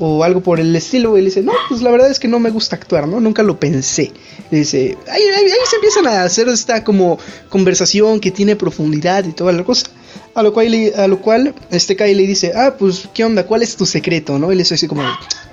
[0.00, 2.38] O algo por el estilo, y le dice, no, pues la verdad es que no
[2.38, 3.18] me gusta actuar, ¿no?
[3.18, 4.12] Nunca lo pensé.
[4.50, 7.18] Le dice, ahí, ahí, se empiezan a hacer esta como
[7.48, 9.86] conversación que tiene profundidad y toda la cosa.
[10.34, 13.44] A lo cual, a lo cual este Kai le dice, ah, pues, ¿qué onda?
[13.44, 14.38] ¿Cuál es tu secreto?
[14.38, 14.52] ¿No?
[14.52, 15.02] Y le dice así como,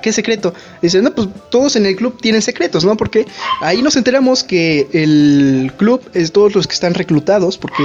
[0.02, 0.54] ¿qué secreto?
[0.82, 2.96] dice, no, pues todos en el club tienen secretos, ¿no?
[2.96, 3.26] Porque
[3.62, 7.84] ahí nos enteramos que el club es todos los que están reclutados, porque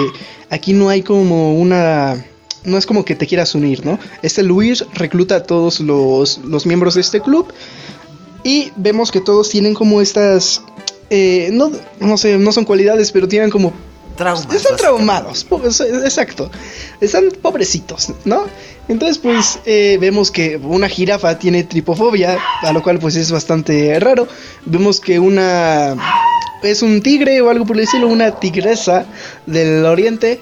[0.51, 2.25] aquí no hay como una...
[2.63, 3.99] No es como que te quieras unir, ¿no?
[4.21, 7.51] Este Luis recluta a todos los, los miembros de este club
[8.45, 10.63] y vemos que todos tienen como estas...
[11.09, 13.73] Eh, no, no sé, no son cualidades, pero tienen como
[14.55, 15.47] están traumados,
[16.05, 16.51] exacto.
[17.01, 18.45] Están pobrecitos, ¿no?
[18.89, 23.99] Entonces, pues eh, vemos que una jirafa tiene tripofobia, a lo cual pues es bastante
[24.01, 24.27] raro.
[24.67, 25.97] Vemos que una
[26.63, 29.07] es un tigre o algo por decirlo, una tigresa
[29.47, 30.41] del oriente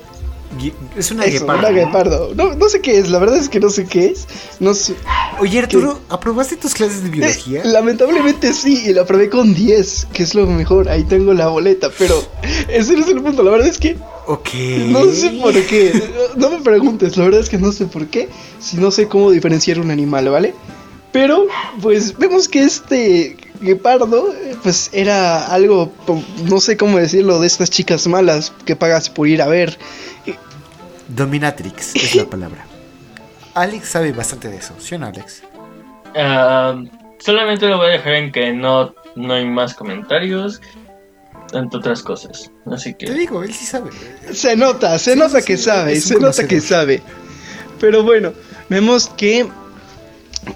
[0.97, 1.73] es una guepardo.
[1.73, 2.35] guepardo.
[2.35, 2.55] ¿no?
[2.55, 4.27] No, sé qué es, la verdad es que no sé qué es.
[4.61, 4.95] No sé.
[5.41, 7.63] Oye, Arturo, ¿aprobaste tus clases de biología?
[7.63, 10.89] Eh, lamentablemente sí, y la aprobé con 10, que es lo mejor.
[10.89, 12.23] Ahí tengo la boleta, pero
[12.69, 13.43] ese no es el punto.
[13.43, 13.97] La verdad es que.
[14.27, 14.49] Ok.
[14.89, 15.93] No sé por qué.
[16.37, 18.29] No me preguntes, la verdad es que no sé por qué.
[18.61, 20.55] Si no sé cómo diferenciar un animal, ¿vale?
[21.13, 21.47] Pero,
[21.81, 25.93] pues vemos que este guepardo, pues era algo,
[26.45, 29.79] no sé cómo decirlo, de estas chicas malas que pagas por ir a ver.
[31.09, 32.65] Dominatrix es la palabra.
[33.55, 35.43] Alex sabe bastante de eso, ¿sí o no, Alex?
[36.15, 36.81] Ah,
[37.19, 40.61] solamente lo voy a dejar en que no, no hay más comentarios,
[41.53, 42.51] entre otras cosas.
[42.71, 43.07] Así que.
[43.07, 43.91] Te digo, él sí sabe.
[44.33, 47.03] Se nota, se nota que sabe, se nota que sabe.
[47.81, 48.33] Pero bueno,
[48.69, 49.49] vemos que.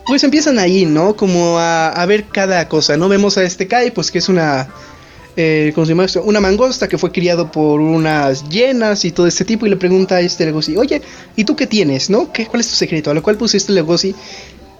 [0.06, 1.16] Pues empiezan ahí, ¿no?
[1.16, 3.08] Como a, a ver cada cosa, ¿no?
[3.08, 4.68] Vemos a este Kai, pues que es una
[5.36, 6.22] eh, ¿cómo esto?
[6.22, 10.16] Una mangosta que fue criado por unas llenas y todo este tipo y le pregunta
[10.16, 11.00] a este Legosi, oye,
[11.36, 12.32] ¿y tú qué tienes, no?
[12.32, 13.10] ¿Qué, ¿Cuál es tu secreto?
[13.10, 14.14] A lo cual pues este Legosi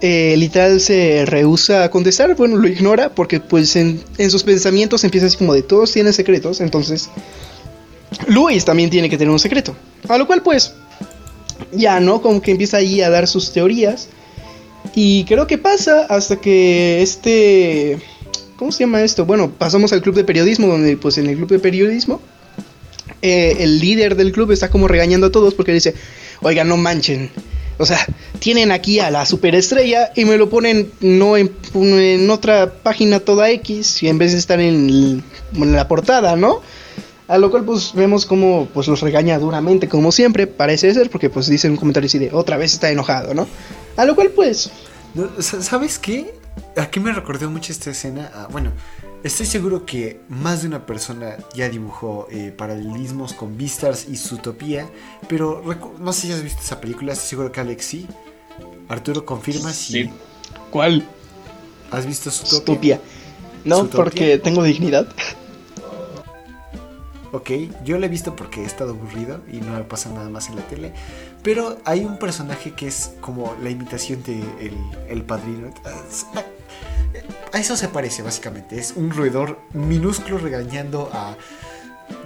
[0.01, 5.27] eh, literal se rehúsa a contestar, bueno, lo ignora porque pues en, sus pensamientos empieza
[5.27, 7.09] así como de todos tienen secretos, entonces
[8.27, 9.75] Luis también tiene que tener un secreto.
[10.07, 10.73] A lo cual pues
[11.71, 12.21] ya, ¿no?
[12.21, 14.09] Como que empieza ahí a dar sus teorías.
[14.93, 17.97] Y creo que pasa hasta que este
[18.57, 19.25] ¿Cómo se llama esto?
[19.25, 22.21] Bueno, pasamos al club de periodismo, donde pues en el club de periodismo
[23.21, 25.95] eh, el líder del club está como regañando a todos porque dice,
[26.41, 27.31] oiga, no manchen.
[27.77, 28.05] O sea,
[28.39, 34.03] tienen aquí a la superestrella y me lo ponen no en, otra página toda X
[34.03, 35.23] y en vez de estar en,
[35.55, 36.61] en, la portada, ¿no?
[37.27, 41.29] A lo cual pues vemos como pues los regaña duramente como siempre, parece ser, porque
[41.29, 43.47] pues dice un comentario así de otra vez está enojado, ¿no?
[43.95, 44.69] A lo cual pues...
[45.39, 46.42] ¿Sabes qué?
[46.77, 48.31] Aquí me recordó mucho esta escena.
[48.33, 48.71] Ah, bueno,
[49.23, 54.89] estoy seguro que más de una persona ya dibujó eh, paralelismos con Beastars y Zootopia.
[55.27, 55.63] Pero
[55.99, 58.07] no sé si has visto esa película, estoy seguro que Alex sí.
[58.87, 59.93] Arturo confirma si.
[59.93, 60.09] Sí.
[60.71, 61.05] ¿Cuál?
[61.91, 62.99] ¿Has visto Zootopia?
[63.65, 65.07] No, porque tengo dignidad.
[67.33, 67.49] Ok,
[67.83, 70.55] yo la he visto porque he estado aburrido y no me pasa nada más en
[70.55, 70.93] la tele.
[71.41, 74.43] Pero hay un personaje que es como la imitación de
[75.09, 75.73] el, padrino.
[77.51, 78.77] a eso se parece básicamente.
[78.77, 81.35] Es un roedor minúsculo regañando a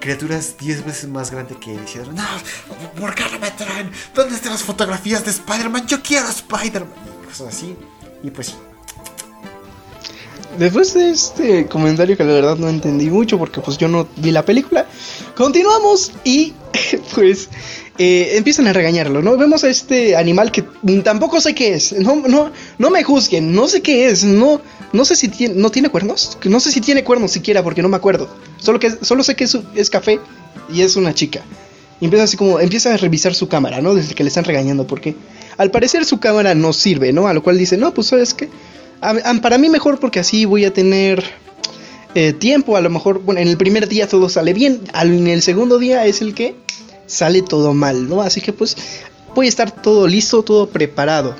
[0.02, 1.80] criaturas 10 veces más grandes que él.
[1.86, 3.90] Diciendo, no, ¿por qué no me traen?
[4.14, 5.88] ¿Dónde están las fotografías de Spider-Man?
[5.88, 6.92] Yo quiero Spider-Man.
[7.26, 7.78] Cosas así.
[8.24, 8.58] Y pues
[10.58, 14.32] Después de este comentario que la verdad no entendí mucho porque pues yo no vi
[14.32, 14.88] la película,
[15.36, 16.54] continuamos y
[17.16, 17.50] pues
[18.00, 19.38] eh, empiezan a regañarlo, ¿no?
[19.38, 20.64] Vemos a este animal que
[21.04, 24.60] tampoco sé qué es, no, no, no me juzguen, no sé qué es, no,
[24.94, 27.90] no sé si tiene, no tiene cuernos, no sé si tiene cuernos siquiera porque no
[27.90, 28.28] me acuerdo,
[28.58, 30.20] solo, que, solo sé que es, es café
[30.74, 31.44] y es una chica.
[32.00, 33.94] Y empieza así como, empieza a revisar su cámara, ¿no?
[33.94, 35.16] Desde que le están regañando porque
[35.58, 37.28] al parecer su cámara no sirve, ¿no?
[37.28, 38.36] A lo cual dice, no, pues sabes
[39.42, 41.24] para mí mejor porque así voy a tener
[42.16, 42.78] eh, tiempo.
[42.78, 44.82] A lo mejor, bueno, en el primer día todo sale bien.
[44.94, 46.56] En el segundo día es el que
[47.06, 48.22] sale todo mal, ¿no?
[48.22, 48.76] Así que pues
[49.36, 51.36] voy a estar todo listo, todo preparado.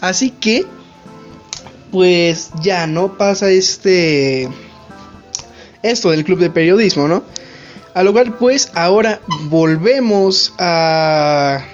[0.00, 0.66] Así que,
[1.90, 4.48] pues ya no pasa este...
[5.82, 7.22] Esto del club de periodismo, ¿no?
[7.94, 11.64] A lo cual pues ahora volvemos a...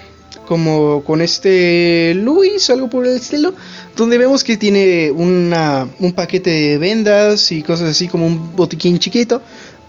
[0.47, 3.53] Como con este Luis, algo por el estilo
[3.99, 8.97] donde vemos que tiene una, un paquete de vendas y cosas así como un botiquín
[8.97, 9.41] chiquito.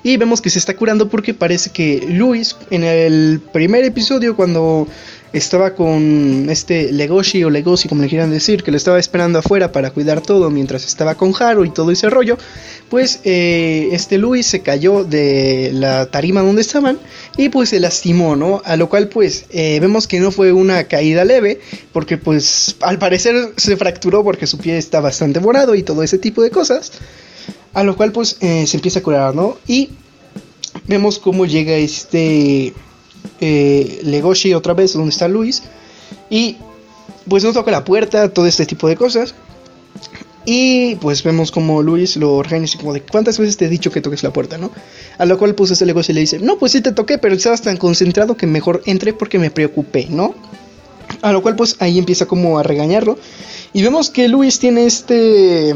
[0.02, 4.88] Y vemos que se está curando porque parece que Luis en el primer episodio cuando
[5.32, 9.72] estaba con este Legoshi o Legoshi como le quieran decir, que lo estaba esperando afuera
[9.72, 12.36] para cuidar todo mientras estaba con Haru y todo ese rollo,
[12.88, 16.98] pues eh, este Luis se cayó de la tarima donde estaban
[17.36, 18.60] y pues se lastimó, ¿no?
[18.64, 21.60] A lo cual pues eh, vemos que no fue una caída leve,
[21.92, 26.18] porque pues al parecer se fracturó porque su pie está bastante morado y todo ese
[26.18, 26.92] tipo de cosas.
[27.72, 29.56] A lo cual pues eh, se empieza a curar, ¿no?
[29.68, 29.90] Y
[30.88, 32.74] vemos cómo llega este
[33.40, 35.62] eh, Legoshi otra vez, donde está Luis.
[36.28, 36.56] Y
[37.28, 39.34] pues no toca la puerta, todo este tipo de cosas.
[40.44, 44.00] Y pues vemos como Luis lo organiza como de cuántas veces te he dicho que
[44.00, 44.70] toques la puerta, ¿no?
[45.18, 47.60] A lo cual pues este Legoshi le dice, no, pues sí te toqué, pero estabas
[47.62, 50.34] tan concentrado que mejor entré porque me preocupé, ¿no?
[51.20, 53.18] A lo cual pues ahí empieza como a regañarlo.
[53.72, 55.74] Y vemos que Luis tiene este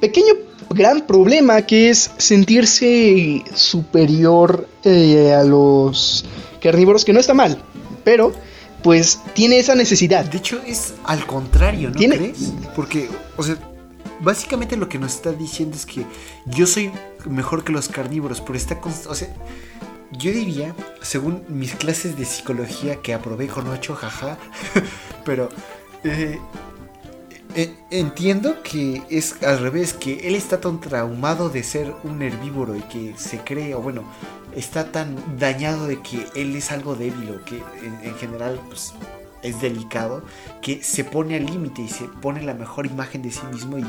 [0.00, 0.34] pequeño
[0.70, 6.24] gran problema que es sentirse superior eh, a los
[6.60, 7.62] carnívoros, que no está mal,
[8.04, 8.32] pero
[8.82, 10.24] pues tiene esa necesidad.
[10.24, 12.16] De hecho es al contrario, ¿no ¿Tiene?
[12.16, 12.52] crees?
[12.76, 13.56] Porque, o sea,
[14.20, 16.04] básicamente lo que nos está diciendo es que
[16.46, 16.90] yo soy
[17.24, 18.78] mejor que los carnívoros, pero está,
[19.08, 19.28] o sea,
[20.12, 24.38] yo diría, según mis clases de psicología que aprobé con 8, jaja,
[25.24, 25.48] pero
[26.04, 26.38] eh,
[27.54, 32.76] eh, entiendo que es al revés, que él está tan traumado de ser un herbívoro
[32.76, 34.04] y que se cree, o bueno,
[34.56, 38.94] está tan dañado de que él es algo débil o que en, general pues,
[39.42, 40.22] es delicado,
[40.62, 43.84] que se pone al límite y se pone la mejor imagen de sí mismo y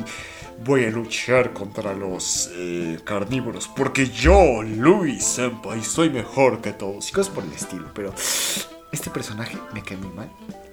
[0.63, 3.67] voy a luchar contra los eh, carnívoros.
[3.67, 7.09] Porque yo, Luis Senpai, soy mejor que todos.
[7.09, 8.13] Y cosas por el estilo, pero
[8.91, 10.29] este personaje me cae muy mal.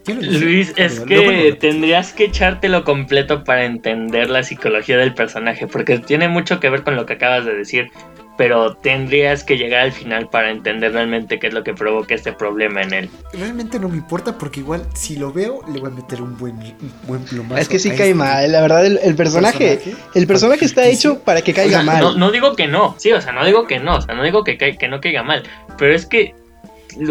[0.06, 6.28] Luis, es que tendrías que echártelo completo para entender la psicología del personaje, porque tiene
[6.28, 7.90] mucho que ver con lo que acabas de decir,
[8.36, 12.32] pero tendrías que llegar al final para entender realmente qué es lo que provoca este
[12.32, 13.10] problema en él.
[13.32, 16.58] Realmente no me importa porque igual si lo veo le voy a meter un buen,
[17.06, 17.60] buen plomazo.
[17.60, 19.80] Es que sí cae este mal, la verdad el, personaje,
[20.14, 22.18] el personaje está hecho para que caiga mal.
[22.18, 24.44] No, digo que no, sí, o sea, no digo que no, o sea, no digo
[24.44, 25.42] que, que no caiga mal,
[25.78, 26.34] pero es que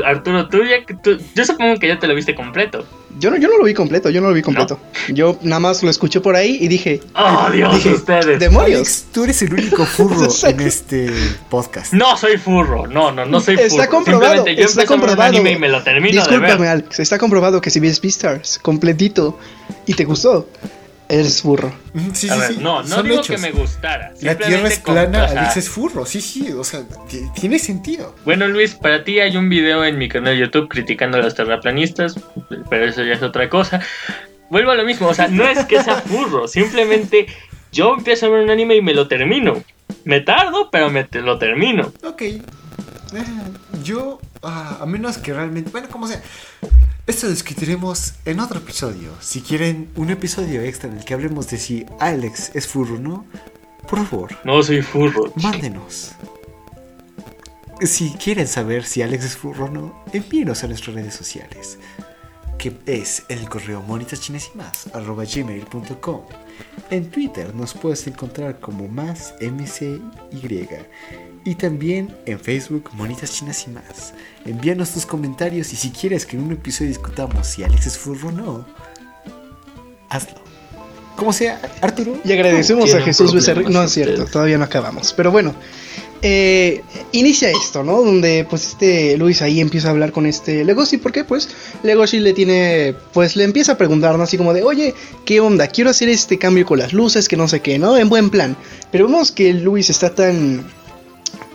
[0.03, 2.86] Arturo, tú ya tú, yo supongo que ya te lo viste completo.
[3.17, 4.79] Yo no, yo no lo vi completo, yo no lo vi completo.
[5.09, 8.39] Yo nada más lo escuché por ahí y dije, oh Dios, ustedes.
[8.39, 9.05] Demonios.
[9.13, 11.09] tú eres el único furro en este
[11.49, 11.93] podcast.
[11.93, 13.67] No soy furro, no, no, no soy furro.
[13.67, 15.29] Está comprobado, Simplemente yo está comprobado.
[15.29, 16.67] Un anime y me lo termino Discúlpame, de ver.
[16.67, 19.39] Alex, está comprobado que si ves Beastars completito
[19.86, 20.49] y te gustó,
[21.07, 21.71] Eres furro.
[22.13, 22.57] Sí, sí, sí.
[22.59, 24.13] No, no digo que me gustara.
[24.21, 26.05] La tierra es plana, Alex es furro.
[26.05, 26.83] Sí, sí, o sea,
[27.35, 28.15] tiene sentido.
[28.25, 31.35] Bueno, Luis, para ti hay un video en mi canal de YouTube criticando a los
[31.35, 32.19] terraplanistas,
[32.69, 33.81] pero eso ya es otra cosa.
[34.49, 37.27] Vuelvo a lo mismo, o sea, no es que sea furro, simplemente
[37.71, 39.63] yo empiezo a ver un anime y me lo termino.
[40.05, 41.91] Me tardo, pero me lo termino.
[42.03, 42.21] Ok.
[42.21, 42.41] Eh,
[43.83, 46.21] yo, ah, a menos que realmente, bueno, como sea,
[47.07, 49.11] esto lo discutiremos en otro episodio.
[49.19, 52.99] Si quieren un episodio extra en el que hablemos de si Alex es furro o
[52.99, 53.25] no,
[53.87, 54.35] por favor.
[54.43, 55.31] No soy furro.
[55.35, 56.13] Mándenos.
[57.81, 61.77] Si quieren saber si Alex es furro o no, envíenos a nuestras redes sociales.
[62.57, 66.21] Que es el correo gmail.com
[66.89, 69.99] En Twitter nos puedes encontrar como más MCY
[71.45, 74.13] y también en Facebook Monitas Chinas y más.
[74.45, 78.29] Envíanos tus comentarios y si quieres que en un episodio discutamos si Alex es furro
[78.29, 78.65] o no,
[80.09, 80.39] hazlo.
[81.15, 82.17] como sea, Arturo.
[82.25, 83.71] Y agradecemos a Jesús Becerril.
[83.71, 85.13] No es cierto, todavía no acabamos.
[85.13, 85.55] Pero bueno,
[86.23, 86.81] eh,
[87.11, 88.01] inicia esto, ¿no?
[88.01, 90.97] Donde pues este Luis ahí empieza a hablar con este Legoshi.
[90.97, 91.23] ¿Por qué?
[91.23, 91.47] Pues
[91.83, 94.23] Legoshi le tiene, pues le empieza a preguntar, ¿no?
[94.23, 95.67] Así como de, oye, ¿qué onda?
[95.67, 97.97] Quiero hacer este cambio con las luces, que no sé qué, ¿no?
[97.97, 98.57] En buen plan.
[98.91, 100.65] Pero vemos que Luis está tan...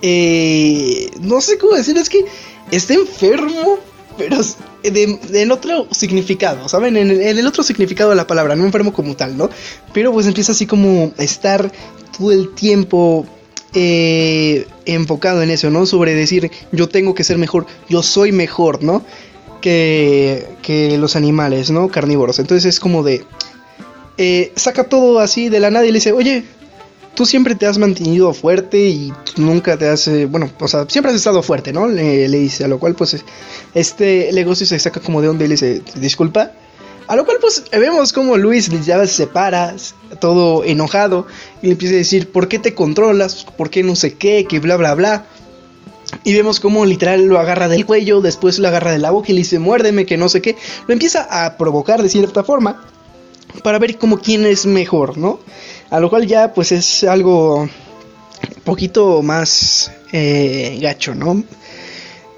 [0.02, 2.24] Eh, no sé cómo decir, es que
[2.70, 3.78] está enfermo,
[4.16, 4.36] pero
[4.82, 6.96] en otro significado, ¿saben?
[6.96, 9.50] En el, otro significado de la palabra, no enfermo como tal, ¿no?
[9.92, 11.70] Pero pues empieza así como a estar
[12.16, 13.26] todo el tiempo
[13.74, 15.86] eh, enfocado en eso, ¿no?
[15.86, 19.04] Sobre decir, yo tengo que ser mejor, yo soy mejor, ¿no?
[19.60, 21.88] Que, que los animales, ¿no?
[21.88, 22.38] Carnívoros.
[22.38, 23.24] Entonces es como de...
[24.16, 26.44] Eh, saca todo así de la nada y le dice, oye,
[27.14, 31.10] tú siempre te has mantenido fuerte y nunca te has, eh, bueno, o sea, siempre
[31.10, 31.88] has estado fuerte, ¿no?
[31.88, 33.16] Le, le, dice, a lo cual pues
[33.74, 36.52] este negocio se saca como de onda y le dice, disculpa,
[37.10, 39.74] a lo cual pues vemos como Luis ya se separa,
[40.20, 41.26] todo enojado,
[41.60, 43.44] y le empieza a decir, ¿por qué te controlas?
[43.56, 44.46] ¿Por qué no sé qué?
[44.48, 45.26] Que bla, bla, bla.
[46.22, 49.34] Y vemos como literal lo agarra del cuello, después lo agarra de la boca y
[49.34, 50.56] le dice, muérdeme, que no sé qué.
[50.86, 52.84] Lo empieza a provocar de cierta forma
[53.64, 55.40] para ver como quién es mejor, ¿no?
[55.90, 57.68] A lo cual ya pues es algo
[58.64, 61.42] poquito más eh, gacho, ¿no?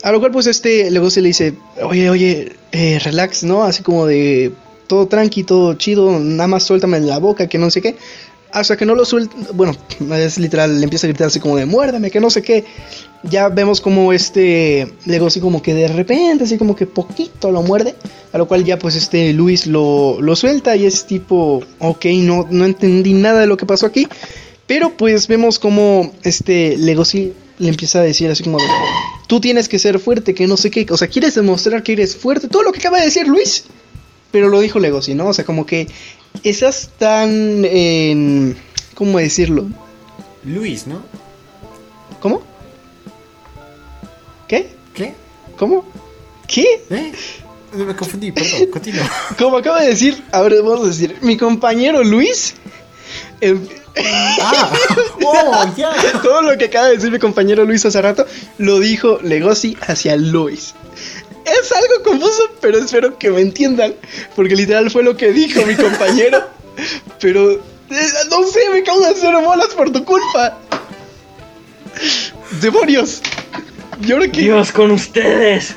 [0.03, 3.63] A lo cual pues este luego se le dice, oye, oye, eh, relax, ¿no?
[3.63, 4.53] Así como de
[4.87, 7.97] todo tranqui, todo chido, nada más suéltame la boca, que no sé qué.
[8.53, 9.75] Hasta que no lo suelta, bueno,
[10.15, 12.65] es literal, le empieza a gritar así como de muérdame, que no sé qué.
[13.23, 17.63] Ya vemos como este Lego así como que de repente, así como que poquito lo
[17.63, 17.95] muerde.
[18.33, 22.47] A lo cual ya pues este Luis lo, lo suelta y es tipo, ok, no,
[22.51, 24.07] no entendí nada de lo que pasó aquí.
[24.67, 28.65] Pero pues vemos como este Legosi le empieza a decir así como de,
[29.29, 32.17] tú tienes que ser fuerte, que no sé qué, o sea, quieres demostrar que eres
[32.17, 33.65] fuerte, todo lo que acaba de decir Luis,
[34.31, 35.29] pero lo dijo Legosi, ¿no?
[35.29, 35.87] O sea, como que
[36.43, 38.57] estás tan en,
[38.95, 39.67] ¿cómo decirlo?
[40.45, 41.03] Luis, ¿no?
[42.21, 42.43] ¿Cómo?
[44.49, 44.71] ¿Qué?
[44.95, 45.15] ¿Qué?
[45.57, 45.85] ¿Cómo?
[46.47, 46.85] ¿Qué?
[46.91, 47.13] ¿Eh?
[47.75, 49.11] Me confundí, perdón, continúa.
[49.39, 52.55] Como acaba de decir, ahora vamos a decir, mi compañero Luis...
[53.41, 53.59] Eh,
[53.97, 54.73] Ah,
[55.25, 55.93] oh, ya.
[56.23, 58.27] Todo lo que acaba de decir mi compañero Luis hace rato
[58.59, 60.75] lo dijo Legosi hacia Luis.
[61.45, 63.95] Es algo confuso, pero espero que me entiendan,
[64.37, 66.43] porque literal fue lo que dijo mi compañero.
[67.21, 70.59] Pero eh, no sé, me causa cero bolas por tu culpa.
[72.61, 73.21] Demonios.
[74.03, 74.41] ¿Y ahora qué?
[74.41, 75.77] Dios con ustedes.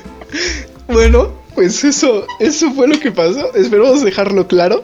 [0.88, 3.54] bueno, pues eso, eso fue lo que pasó.
[3.54, 4.82] Esperamos dejarlo claro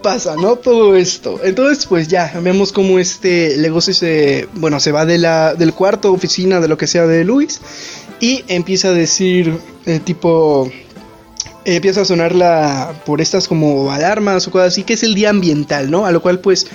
[0.00, 0.56] pasa, ¿no?
[0.56, 1.40] Todo esto.
[1.44, 6.12] Entonces, pues ya, vemos como este Legosi se, bueno, se va de la, del cuarto,
[6.12, 7.60] oficina, de lo que sea de Luis,
[8.20, 10.70] y empieza a decir, eh, tipo,
[11.64, 15.30] empieza a sonar la, por estas como alarmas o cosas así, que es el día
[15.30, 16.06] ambiental, ¿no?
[16.06, 16.66] A lo cual, pues,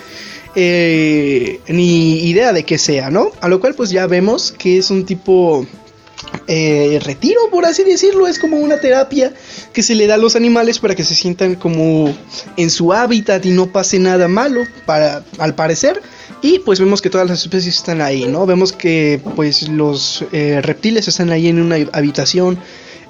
[0.56, 3.32] eh, ni idea de qué sea, ¿no?
[3.42, 5.66] A lo cual, pues ya vemos que es un tipo
[6.48, 8.28] eh, retiro, por así decirlo.
[8.28, 9.34] Es como una terapia
[9.74, 12.16] que se le da a los animales para que se sientan como
[12.58, 16.02] en su hábitat y no pase nada malo, para, al parecer.
[16.42, 18.46] Y pues vemos que todas las especies están ahí, ¿no?
[18.46, 22.58] Vemos que pues los eh, reptiles están ahí en una habitación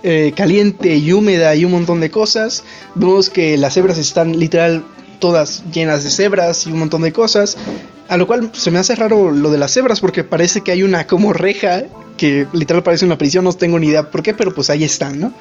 [0.03, 2.63] eh, caliente y húmeda y un montón de cosas.
[2.93, 4.83] Vemos que las cebras están literal
[5.19, 7.57] todas llenas de cebras y un montón de cosas.
[8.07, 10.83] A lo cual se me hace raro lo de las cebras porque parece que hay
[10.83, 11.83] una como reja
[12.17, 15.19] que literal parece una prisión, no tengo ni idea por qué, pero pues ahí están,
[15.19, 15.33] ¿no?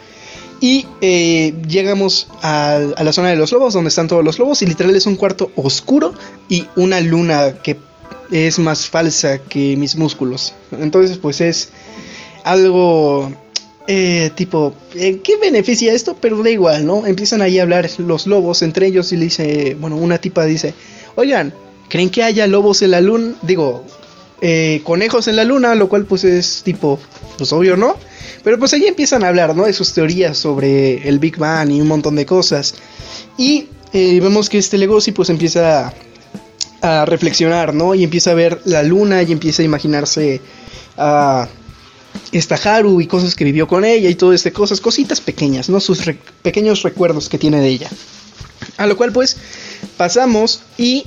[0.61, 4.67] Y eh, llegamos a, la zona de los lobos, donde están todos los lobos, y
[4.67, 6.15] literal es un cuarto oscuro
[6.49, 7.77] y una luna que
[8.31, 10.55] es más falsa que mis músculos.
[10.73, 11.71] Entonces, pues es
[12.45, 13.31] algo
[13.87, 16.17] eh, tipo, eh, ¿qué beneficia esto?
[16.19, 17.07] Pero da igual, ¿no?
[17.07, 20.75] Empiezan ahí a hablar los lobos entre ellos y le dice, bueno, una tipa dice,
[21.17, 21.53] oigan,
[21.89, 23.35] ¿creen que haya lobos en la luna?
[23.43, 23.85] Digo,
[24.41, 26.99] eh, conejos en la luna, lo cual pues es tipo,
[27.37, 27.97] pues obvio, ¿no?
[28.45, 29.65] Pero pues ahí empiezan a hablar, ¿no?
[29.65, 32.75] De sus teorías sobre el Big Bang y un montón de cosas.
[33.39, 35.89] Y eh, vemos que este Legosi pues empieza
[36.83, 37.95] a, a, reflexionar, ¿no?
[37.95, 40.43] Y empieza a ver la luna y empieza a imaginarse
[40.99, 41.49] a
[42.33, 45.81] esta Haru y cosas que vivió con ella y todo este cosas, cositas pequeñas, ¿no?
[45.81, 46.03] Sus
[46.43, 47.91] pequeños recuerdos que tiene de ella.
[48.77, 49.37] A lo cual pues
[49.97, 51.07] pasamos y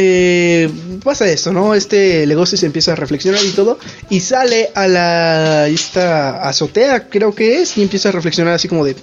[0.00, 0.70] eh,
[1.02, 1.74] pasa esto, ¿no?
[1.74, 3.80] Este Legosi se empieza a reflexionar y todo.
[4.08, 8.84] Y sale a la esta azotea, creo que es, y empieza a reflexionar así como
[8.84, 8.94] de,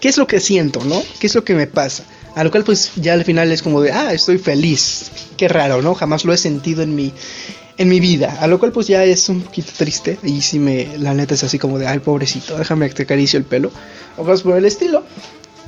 [0.00, 1.00] ¿qué es lo que siento, no?
[1.20, 2.02] ¿Qué es lo que me pasa?
[2.34, 5.12] A lo cual pues ya al final es como de, ah, estoy feliz.
[5.36, 5.94] Qué raro, ¿no?
[5.94, 7.12] Jamás lo he sentido en mi,
[7.78, 8.36] en mi vida.
[8.40, 10.18] A lo cual pues ya es un poquito triste.
[10.24, 13.38] Y si me, la neta es así como de, ay, pobrecito, déjame que te acaricio
[13.38, 13.70] el pelo.
[14.16, 15.04] O cosas por el estilo.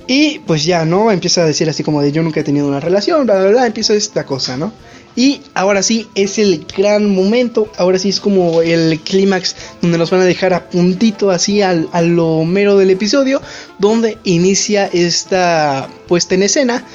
[0.07, 1.11] Y pues ya, ¿no?
[1.11, 3.67] Empieza a decir así como de yo nunca he tenido una relación, bla, bla, bla,
[3.67, 4.73] empieza esta cosa, ¿no?
[5.15, 10.11] Y ahora sí es el gran momento, ahora sí es como el clímax donde nos
[10.11, 13.43] van a dejar a puntito así al, a lo mero del episodio,
[13.79, 16.87] donde inicia esta puesta en escena,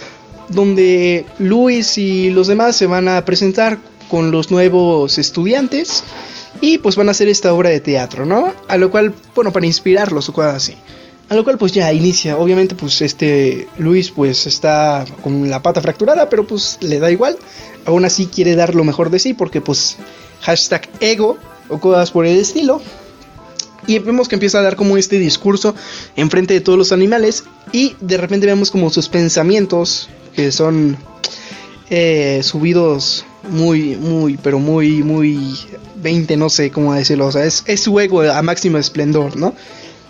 [0.49, 3.77] donde Luis y los demás se van a presentar
[4.09, 6.03] con los nuevos estudiantes
[6.59, 8.53] y pues van a hacer esta obra de teatro, ¿no?
[8.67, 10.75] A lo cual, bueno, para inspirarlos o cosas así.
[11.29, 15.81] A lo cual pues ya inicia, obviamente pues este Luis pues está con la pata
[15.81, 17.37] fracturada, pero pues le da igual.
[17.85, 19.97] Aún así quiere dar lo mejor de sí porque pues
[20.41, 22.81] hashtag ego o cosas por el estilo.
[23.87, 25.75] Y vemos que empieza a dar como este discurso
[26.15, 30.97] en frente de todos los animales y de repente vemos como sus pensamientos que son
[31.89, 35.57] eh, subidos muy, muy, pero muy, muy
[35.95, 37.27] 20, no sé cómo decirlo.
[37.27, 39.53] O sea, es, es su ego a máximo esplendor, ¿no?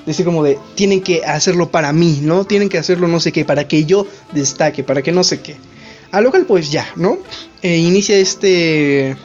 [0.07, 2.45] Decir como de, tienen que hacerlo para mí, ¿no?
[2.45, 5.57] Tienen que hacerlo no sé qué, para que yo destaque, para que no sé qué.
[6.11, 7.19] A lo cual pues ya, ¿no?
[7.61, 9.17] Eh, inicia este,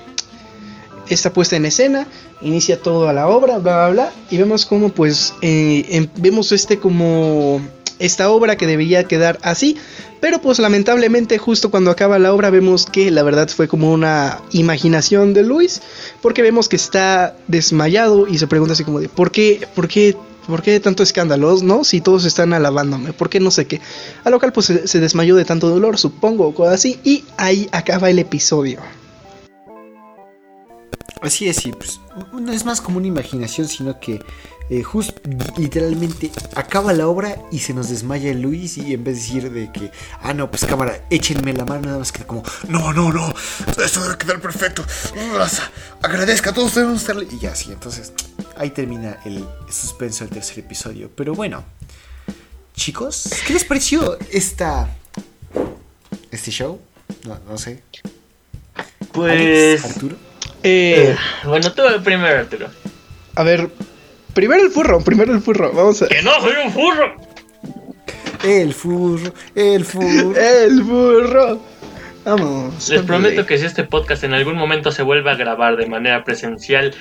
[1.09, 2.09] esta puesta en escena,
[2.43, 7.61] inicia toda la obra, bla, bla, bla, y vemos como pues, eh, vemos este como,
[8.01, 9.77] esta obra que debería quedar así,
[10.21, 14.41] pero pues lamentablemente justo cuando acaba la obra vemos que la verdad fue como una
[14.51, 15.81] imaginación de Luis,
[16.21, 20.17] porque vemos que está desmayado y se pregunta así como de, ¿por qué, por qué
[20.47, 21.85] ¿Por qué tanto escándalo, no?
[21.85, 23.81] Si todos están alabándome, ¿por qué no sé qué?
[24.25, 28.11] A lo cual pues se, desmayó de tanto dolor, supongo, o así, y ahí acaba
[28.11, 28.81] el episodio.
[31.21, 32.01] Así es, sí, pues
[32.33, 34.21] no es más como una imaginación, sino que
[34.71, 35.21] eh, justo
[35.57, 39.73] literalmente acaba la obra y se nos desmaya Luis y en vez de decir de
[39.73, 39.91] que,
[40.21, 43.35] ah, no, pues cámara, échenme la mano, nada más que como, no, no, no,
[43.85, 44.85] esto debe quedar perfecto,
[46.03, 47.17] agradezca, a todos debemos estar...
[47.23, 48.13] Y ya, sí, entonces
[48.57, 51.11] ahí termina el suspenso del tercer episodio.
[51.15, 51.65] Pero bueno,
[52.75, 54.89] chicos, ¿qué les pareció esta,
[56.31, 56.81] este show?
[57.27, 57.83] No, no sé.
[59.13, 59.85] Pues...
[59.85, 60.17] Arturo.
[60.63, 62.69] Eh, bueno, tú el primero, Arturo.
[63.35, 63.71] A ver,
[64.35, 66.09] primero el furro, primero el furro, vamos a...
[66.09, 67.17] ¡Que no soy un furro!
[68.45, 70.37] El furro, el furro.
[70.37, 71.61] el furro.
[72.25, 72.89] Vamos.
[72.89, 76.25] Les prometo que si este podcast en algún momento se vuelve a grabar de manera
[76.25, 76.95] presencial,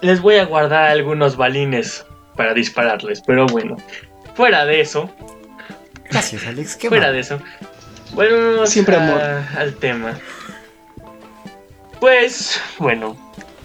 [0.00, 2.04] les voy a guardar algunos balines
[2.36, 3.22] para dispararles.
[3.26, 3.76] Pero bueno,
[4.34, 5.10] fuera de eso.
[6.10, 6.78] Gracias, Alex.
[6.88, 7.40] fuera de eso.
[8.12, 9.20] Bueno, siempre amor
[9.56, 10.18] al tema.
[12.00, 13.16] Pues, bueno.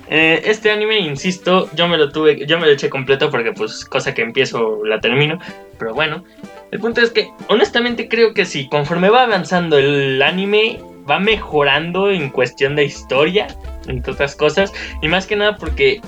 [0.10, 3.86] Eh, este anime, insisto, yo me lo tuve, yo me lo eché completo porque pues
[3.86, 5.40] cosa que empiezo la termino.
[5.78, 6.24] Pero bueno,
[6.72, 10.80] el punto es que honestamente creo que sí, conforme va avanzando el anime,
[11.10, 13.48] va mejorando en cuestión de historia,
[13.88, 14.74] entre otras cosas.
[15.02, 16.02] Y más que nada porque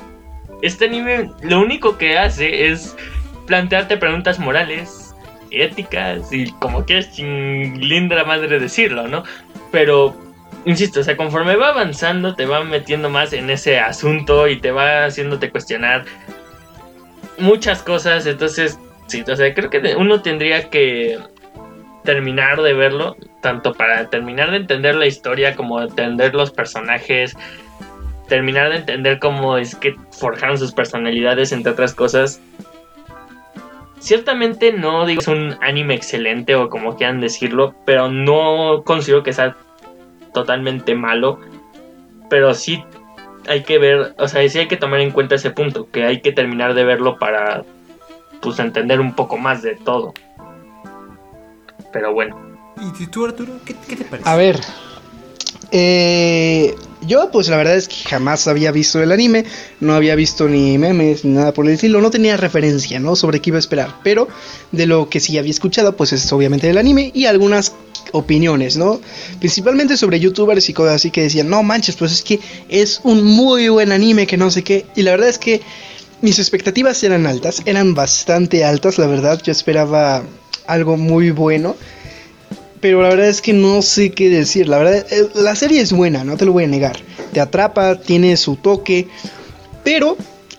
[0.63, 2.95] este anime lo único que hace es
[3.45, 5.13] plantearte preguntas morales,
[5.51, 9.23] éticas y como quieres sin linda madre decirlo, ¿no?
[9.71, 10.15] Pero
[10.65, 14.71] insisto, o sea, conforme va avanzando te va metiendo más en ese asunto y te
[14.71, 16.05] va haciéndote cuestionar
[17.37, 21.19] muchas cosas, entonces sí, o sea, creo que uno tendría que
[22.03, 27.35] terminar de verlo, tanto para terminar de entender la historia como entender los personajes,
[28.27, 32.41] terminar de entender cómo es que forjaron sus personalidades, entre otras cosas.
[33.99, 39.33] Ciertamente no digo es un anime excelente o como quieran decirlo, pero no considero que
[39.33, 39.55] sea
[40.33, 41.39] totalmente malo,
[42.29, 42.83] pero sí
[43.47, 46.21] hay que ver, o sea, sí hay que tomar en cuenta ese punto, que hay
[46.21, 47.63] que terminar de verlo para
[48.41, 50.13] pues entender un poco más de todo.
[51.91, 52.39] Pero bueno.
[52.99, 53.53] ¿Y tú, Arturo?
[53.65, 54.27] ¿Qué, te parece?
[54.27, 54.59] A ver.
[55.71, 59.45] Eh, yo, pues la verdad es que jamás había visto el anime,
[59.79, 63.15] no había visto ni memes ni nada por el estilo, no tenía referencia, ¿no?
[63.15, 64.27] Sobre qué iba a esperar, pero
[64.71, 67.73] de lo que sí había escuchado, pues es obviamente el anime y algunas
[68.11, 69.01] opiniones, ¿no?
[69.39, 72.39] Principalmente sobre youtubers y cosas así que decían, no manches, pues es que
[72.69, 74.85] es un muy buen anime que no sé qué.
[74.95, 75.61] Y la verdad es que
[76.21, 80.23] mis expectativas eran altas, eran bastante altas, la verdad, yo esperaba
[80.67, 81.75] algo muy bueno.
[82.81, 84.67] Pero la verdad es que no sé qué decir.
[84.67, 86.97] La verdad, eh, la serie es buena, no te lo voy a negar.
[87.31, 89.07] Te atrapa, tiene su toque.
[89.83, 90.17] Pero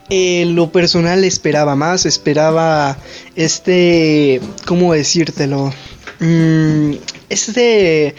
[0.09, 2.07] eh, lo personal esperaba más.
[2.07, 2.97] Esperaba
[3.35, 4.41] este.
[4.65, 5.75] ¿Cómo decírtelo?
[6.21, 6.93] Mm,
[7.29, 8.15] este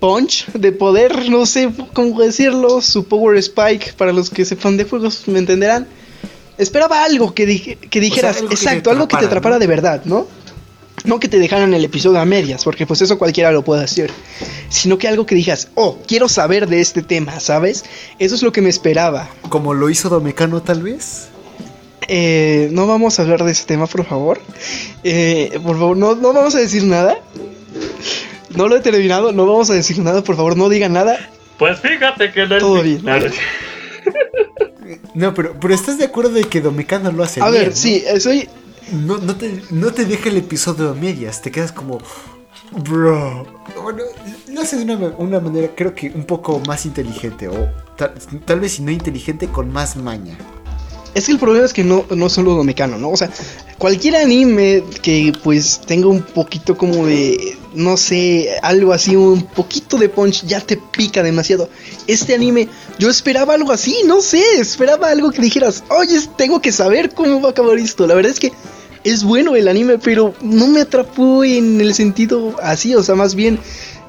[0.00, 4.84] punch de poder, no sé cómo decirlo, su power spike, para los que sepan de
[4.84, 5.86] juegos me entenderán.
[6.58, 10.26] Esperaba algo que, que dijeras, exacto, algo que te atrapara de verdad, ¿no?
[11.04, 14.10] No que te dejaran el episodio a medias, porque pues eso cualquiera lo puede hacer,
[14.68, 17.84] sino que algo que dijeras, oh, quiero saber de este tema, ¿sabes?
[18.18, 19.28] Eso es lo que me esperaba.
[19.48, 21.28] Como lo hizo Domecano tal vez.
[22.08, 24.40] Eh, no vamos a hablar de ese tema, por favor.
[25.02, 27.18] Eh, por favor, no, no vamos a decir nada.
[28.56, 31.18] No lo he terminado, no vamos a decir nada, por favor, no digan nada.
[31.58, 33.02] Pues fíjate que no Todo bien.
[35.14, 37.76] No, pero, pero ¿estás de acuerdo de que Domecano lo hace A bien, ver, ¿no?
[37.76, 38.48] sí, eh, soy.
[38.92, 41.98] No, no, te, no te deja el episodio a medias, te quedas como...
[42.70, 43.46] Bro.
[43.82, 44.02] Bueno,
[44.48, 48.72] lo hace de una, una manera creo que un poco más inteligente, o tal, vez
[48.72, 50.36] si no inteligente, con más maña.
[51.14, 53.10] Es que el problema es que no, no solo Domecano, ¿no?
[53.10, 53.30] O sea,
[53.78, 59.96] cualquier anime que pues tenga un poquito como de, no sé, algo así, un poquito
[59.96, 61.68] de punch, ya te pica demasiado.
[62.08, 62.68] Este anime,
[62.98, 67.40] yo esperaba algo así, no sé, esperaba algo que dijeras, oye, tengo que saber cómo
[67.40, 68.08] va a acabar esto.
[68.08, 68.52] La verdad es que
[69.04, 73.34] es bueno el anime, pero no me atrapó en el sentido así, o sea, más
[73.34, 73.58] bien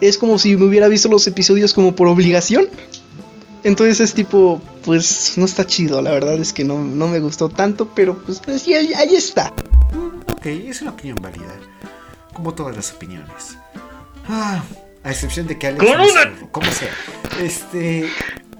[0.01, 2.67] es como si me hubiera visto los episodios como por obligación.
[3.63, 7.49] Entonces es tipo, pues no está chido, la verdad es que no, no me gustó
[7.49, 9.51] tanto, pero pues, pues, sí, ahí, ahí está.
[10.31, 11.55] Ok, es una opinión válida.
[12.33, 13.57] Como todas las opiniones.
[14.27, 14.63] Ah,
[15.03, 15.83] a excepción de que Alex...
[15.83, 16.21] ¡Con es una!
[16.35, 16.91] zurro, Como sea.
[17.41, 18.09] Este...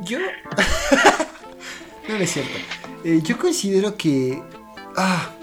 [0.04, 0.18] Yo...
[2.10, 2.58] no, no es cierto.
[3.04, 4.42] Eh, yo considero que...
[4.96, 5.35] Ah,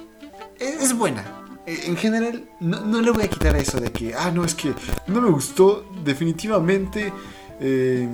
[0.63, 1.25] es, buena.
[1.67, 4.15] Eh, En general, no, no le voy a quitar eso de que...
[4.15, 4.75] Ah, no, es que
[5.07, 7.13] no me gustó definitivamente...
[7.61, 8.09] eh,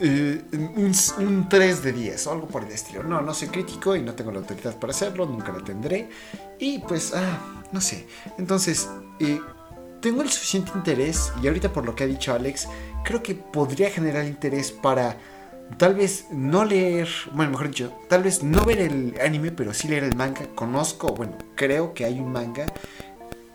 [0.00, 3.02] eh, un, un 3 de 10 o algo por el estilo.
[3.02, 6.08] No, no soy crítico y no tengo la autoridad para hacerlo, nunca la tendré.
[6.58, 7.38] Y pues, ah,
[7.72, 8.06] no sé.
[8.38, 8.88] Entonces,
[10.00, 12.68] tengo el suficiente interés, y ahorita por lo que ha dicho Alex,
[13.04, 15.18] creo que podría generar interés para
[15.78, 19.88] tal vez no leer, bueno, mejor dicho, tal vez no ver el anime, pero sí
[19.88, 20.46] leer el manga.
[20.54, 22.66] Conozco, bueno, creo que hay un manga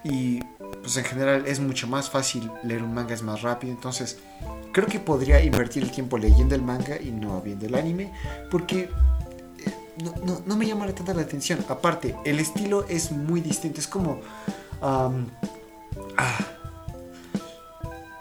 [0.03, 0.39] y
[0.81, 4.19] pues en general es mucho más fácil leer un manga, es más rápido, entonces
[4.71, 8.11] creo que podría invertir el tiempo leyendo el manga y no viendo el anime,
[8.51, 8.89] porque eh,
[10.03, 11.65] no, no- no me llama tanta la atención.
[11.67, 14.19] Aparte, el estilo es muy distinto, es como...
[14.81, 15.11] ah,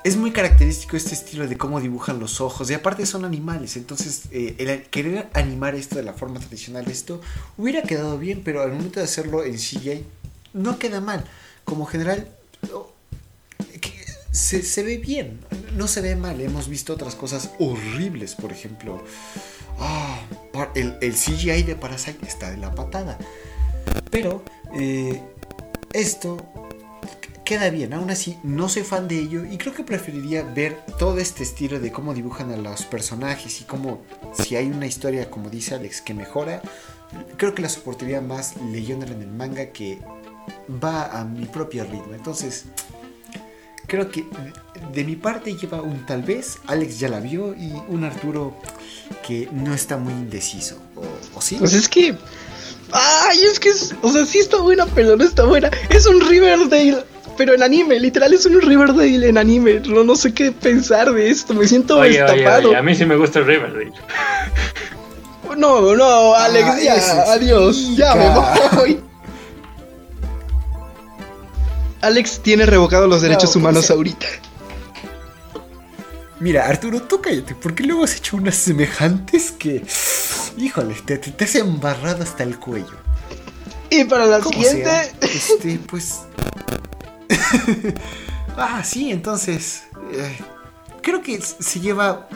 [0.06, 2.70] es muy característico este estilo de cómo dibujan los ojos.
[2.70, 3.76] Y aparte son animales.
[3.76, 7.20] Entonces, eh, el querer animar esto de la forma tradicional, esto
[7.56, 10.04] hubiera quedado bien, pero al momento de hacerlo en CGI,
[10.52, 11.24] no queda mal.
[11.64, 12.28] Como general,
[14.30, 15.40] se, ve bien.
[15.74, 16.40] No se ve mal.
[16.40, 18.36] Hemos visto otras cosas horribles.
[18.36, 19.02] Por ejemplo,
[19.80, 20.20] ah,
[20.76, 23.18] el CGI de Parasite está de la patada.
[24.12, 24.44] Pero
[24.78, 25.20] eh,
[25.92, 26.36] esto
[27.44, 31.18] queda bien, aún así no soy fan de ello y creo que preferiría ver todo
[31.18, 34.02] este estilo de cómo dibujan a los personajes y cómo
[34.32, 36.60] si hay una historia como dice Alex que mejora,
[37.36, 40.00] creo que la soportaría más leyéndola en el manga que
[40.82, 42.14] va a mi propio ritmo.
[42.14, 42.64] Entonces,
[43.86, 44.24] creo que
[44.92, 48.56] de mi parte lleva un tal vez, Alex ya la vio y un Arturo
[49.26, 50.78] que no está muy indeciso.
[51.34, 51.56] ¿O, sí?
[51.58, 52.16] Pues es que.
[52.92, 53.70] Ay, es que.
[53.70, 55.70] es- o sea, sí está buena, pero no está buena.
[55.90, 57.04] Es un Riverdale.
[57.36, 59.80] Pero en anime, literal es un Riverdale en anime.
[59.86, 61.52] No, no sé qué pensar de esto.
[61.52, 62.68] Me siento Oye, oye, destapado.
[62.70, 63.92] oye, a mí sí me gusta el Riverdale.
[65.56, 67.94] No, no, Alex, Ah, ya, adiós.
[67.96, 69.00] Ya me voy.
[72.02, 74.26] Alex tiene revocado los derechos ¿cómo humanos ahorita.
[76.40, 79.82] Mira, Arturo, tú cállate, porque luego has hecho unas semejantes que.
[80.56, 82.96] Híjole, te, te, te has embarrado hasta el cuello.
[83.90, 84.90] Y para la ¿Cómo siguiente.
[85.20, 86.22] este, pues.
[88.56, 89.84] ah, sí, entonces.
[90.12, 90.38] eh,
[91.02, 92.28] creo que se lleva.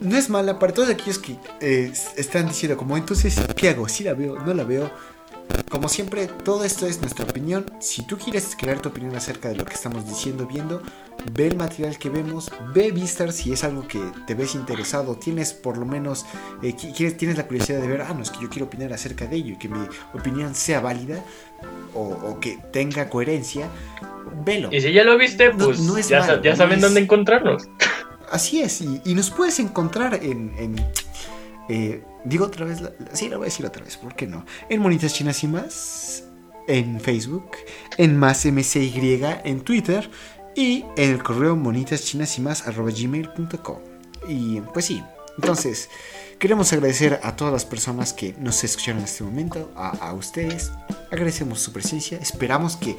[0.00, 3.86] No es mala para todos aquellos que eh, están diciendo, como, entonces, ¿qué hago?
[3.88, 4.38] ¿Sí la veo?
[4.38, 4.90] ¿No la veo?
[5.68, 7.64] Como siempre, todo esto es nuestra opinión.
[7.80, 10.82] Si tú quieres crear tu opinión acerca de lo que estamos diciendo, viendo,
[11.32, 15.52] ve el material que vemos, ve Vistar si es algo que te ves interesado, tienes
[15.52, 16.26] por lo menos,
[16.62, 18.92] eh, qui- quieres, tienes la curiosidad de ver, ah, no, es que yo quiero opinar
[18.92, 21.22] acerca de ello y que mi opinión sea válida
[21.94, 23.68] o, o que tenga coherencia,
[24.44, 24.68] velo.
[24.72, 27.00] Y si ya lo viste, pues no es ya, malo, ya no saben es- dónde
[27.00, 27.68] encontrarnos.
[28.32, 30.52] Así es, y, y nos puedes encontrar en...
[30.58, 30.76] en,
[31.68, 34.26] eh, digo otra vez, la- la- sí, lo voy a decir otra vez, ¿por qué
[34.26, 34.44] no?
[34.68, 36.24] En Monitas Chinas y más,
[36.68, 37.50] en Facebook,
[37.96, 40.08] en más MCY, en Twitter
[40.54, 43.78] y en el correo monitaschinas y más arroba gmail.com.
[44.28, 45.02] Y pues sí,
[45.36, 45.88] entonces
[46.38, 50.70] queremos agradecer a todas las personas que nos escucharon en este momento, a, a ustedes,
[51.10, 52.96] agradecemos su presencia, esperamos que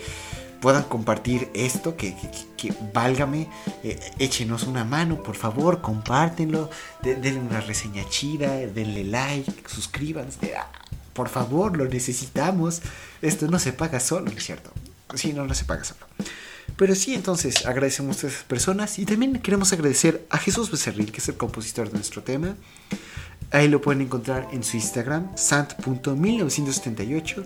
[0.62, 3.50] puedan compartir esto, que, que, que- válgame,
[3.84, 6.70] eh, échenos una mano, por favor, compártenlo,
[7.02, 10.72] de- denle una reseña chida, denle like, suscríbanse, ah,
[11.14, 12.82] por favor, lo necesitamos,
[13.22, 14.72] esto no se paga solo, ¿no es cierto?
[15.16, 16.06] Sí, no, no se paga solo.
[16.78, 21.18] Pero sí, entonces agradecemos a esas personas y también queremos agradecer a Jesús Becerril, que
[21.20, 22.56] es el compositor de nuestro tema.
[23.52, 27.46] Ahí lo pueden encontrar en su Instagram, sant.1978,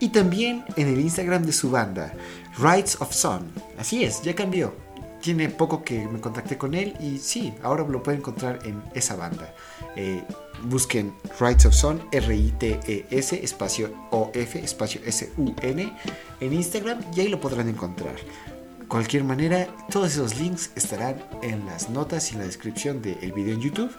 [0.00, 2.14] y también en el Instagram de su banda,
[2.58, 3.52] Rights of Sun.
[3.78, 4.74] Así es, ya cambió.
[5.20, 9.14] Tiene poco que me contacté con él y sí, ahora lo pueden encontrar en esa
[9.14, 9.54] banda.
[9.94, 10.24] Eh,
[10.64, 15.92] busquen Rights of Sun, R-I-T-E-S, espacio O-F, espacio S-U-N,
[16.40, 18.16] en Instagram y ahí lo podrán encontrar.
[18.80, 23.32] De cualquier manera, todos esos links estarán en las notas y en la descripción del
[23.32, 23.92] video en YouTube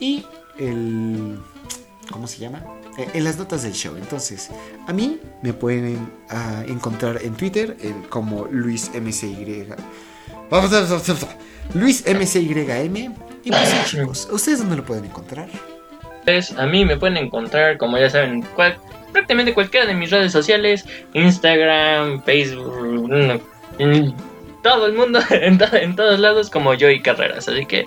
[0.00, 0.24] y
[0.58, 1.38] el...
[2.10, 2.62] ¿Cómo se llama?
[2.98, 3.96] Eh, en las notas del show.
[3.96, 4.50] Entonces,
[4.86, 7.76] a mí me pueden ah, encontrar en Twitter
[8.10, 9.66] como Luis MCY.
[11.74, 13.14] Luis MCYM.
[13.44, 15.48] Y pues chicos, ¿ustedes dónde lo pueden encontrar?
[16.24, 18.44] Pues a mí me pueden encontrar, como ya saben,
[19.12, 20.84] prácticamente cualquiera de mis redes sociales,
[21.14, 23.40] Instagram, Facebook,
[24.62, 27.48] todo el mundo, en todos lados como yo y Carreras.
[27.48, 27.86] Así que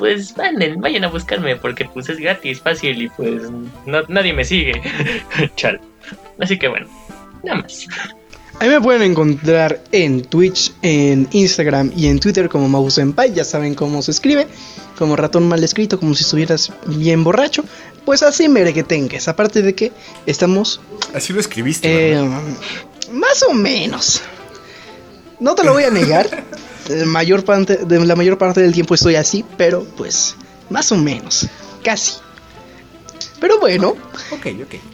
[0.00, 3.42] pues vayan, vayan a buscarme porque pues es gratis, fácil y pues
[4.08, 4.80] nadie me sigue.
[5.56, 5.78] Chal.
[6.40, 6.88] Así que bueno,
[7.44, 7.86] nada más.
[8.60, 13.74] Ahí me pueden encontrar en Twitch, en Instagram y en Twitter como Mausenpai, ya saben
[13.74, 14.48] cómo se escribe,
[14.98, 17.62] como ratón mal escrito, como si estuvieras bien borracho.
[18.06, 19.92] Pues así merequetengues, aparte de que
[20.24, 20.80] estamos...
[21.12, 22.12] Así lo escribiste.
[22.12, 22.30] Eh,
[23.12, 24.22] más o menos.
[25.38, 26.42] No te lo voy a negar.
[27.06, 30.36] mayor parte, de la mayor parte del tiempo estoy así, pero pues
[30.68, 31.48] más o menos,
[31.82, 32.14] casi.
[33.40, 33.96] Pero bueno,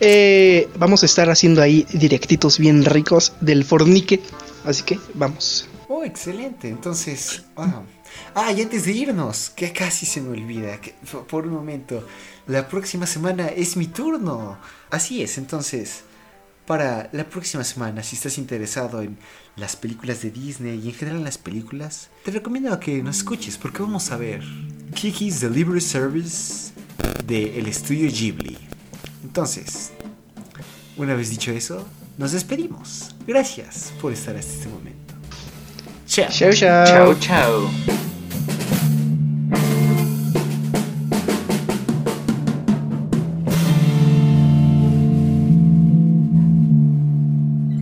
[0.00, 4.20] eh, vamos a estar haciendo ahí directitos bien ricos del fornique,
[4.64, 5.68] así que vamos.
[5.88, 6.68] Oh, excelente.
[6.68, 10.94] Entonces, ah, y antes de irnos, que casi se me olvida, que
[11.28, 12.06] por un momento,
[12.46, 14.58] la próxima semana es mi turno.
[14.90, 16.02] Así es, entonces,
[16.66, 19.16] para la próxima semana, si estás interesado en
[19.56, 23.82] las películas de Disney y en general las películas, te recomiendo que nos escuches porque
[23.82, 24.42] vamos a ver
[24.94, 26.72] Kiki's Delivery Service
[27.26, 28.58] de el estudio Ghibli.
[29.24, 29.92] Entonces,
[30.96, 31.86] una vez dicho eso,
[32.18, 33.14] nos despedimos.
[33.26, 35.14] Gracias por estar hasta este momento.
[36.06, 36.28] Chao.
[36.30, 36.86] Chao, chao.
[36.86, 38.15] Chao, chao.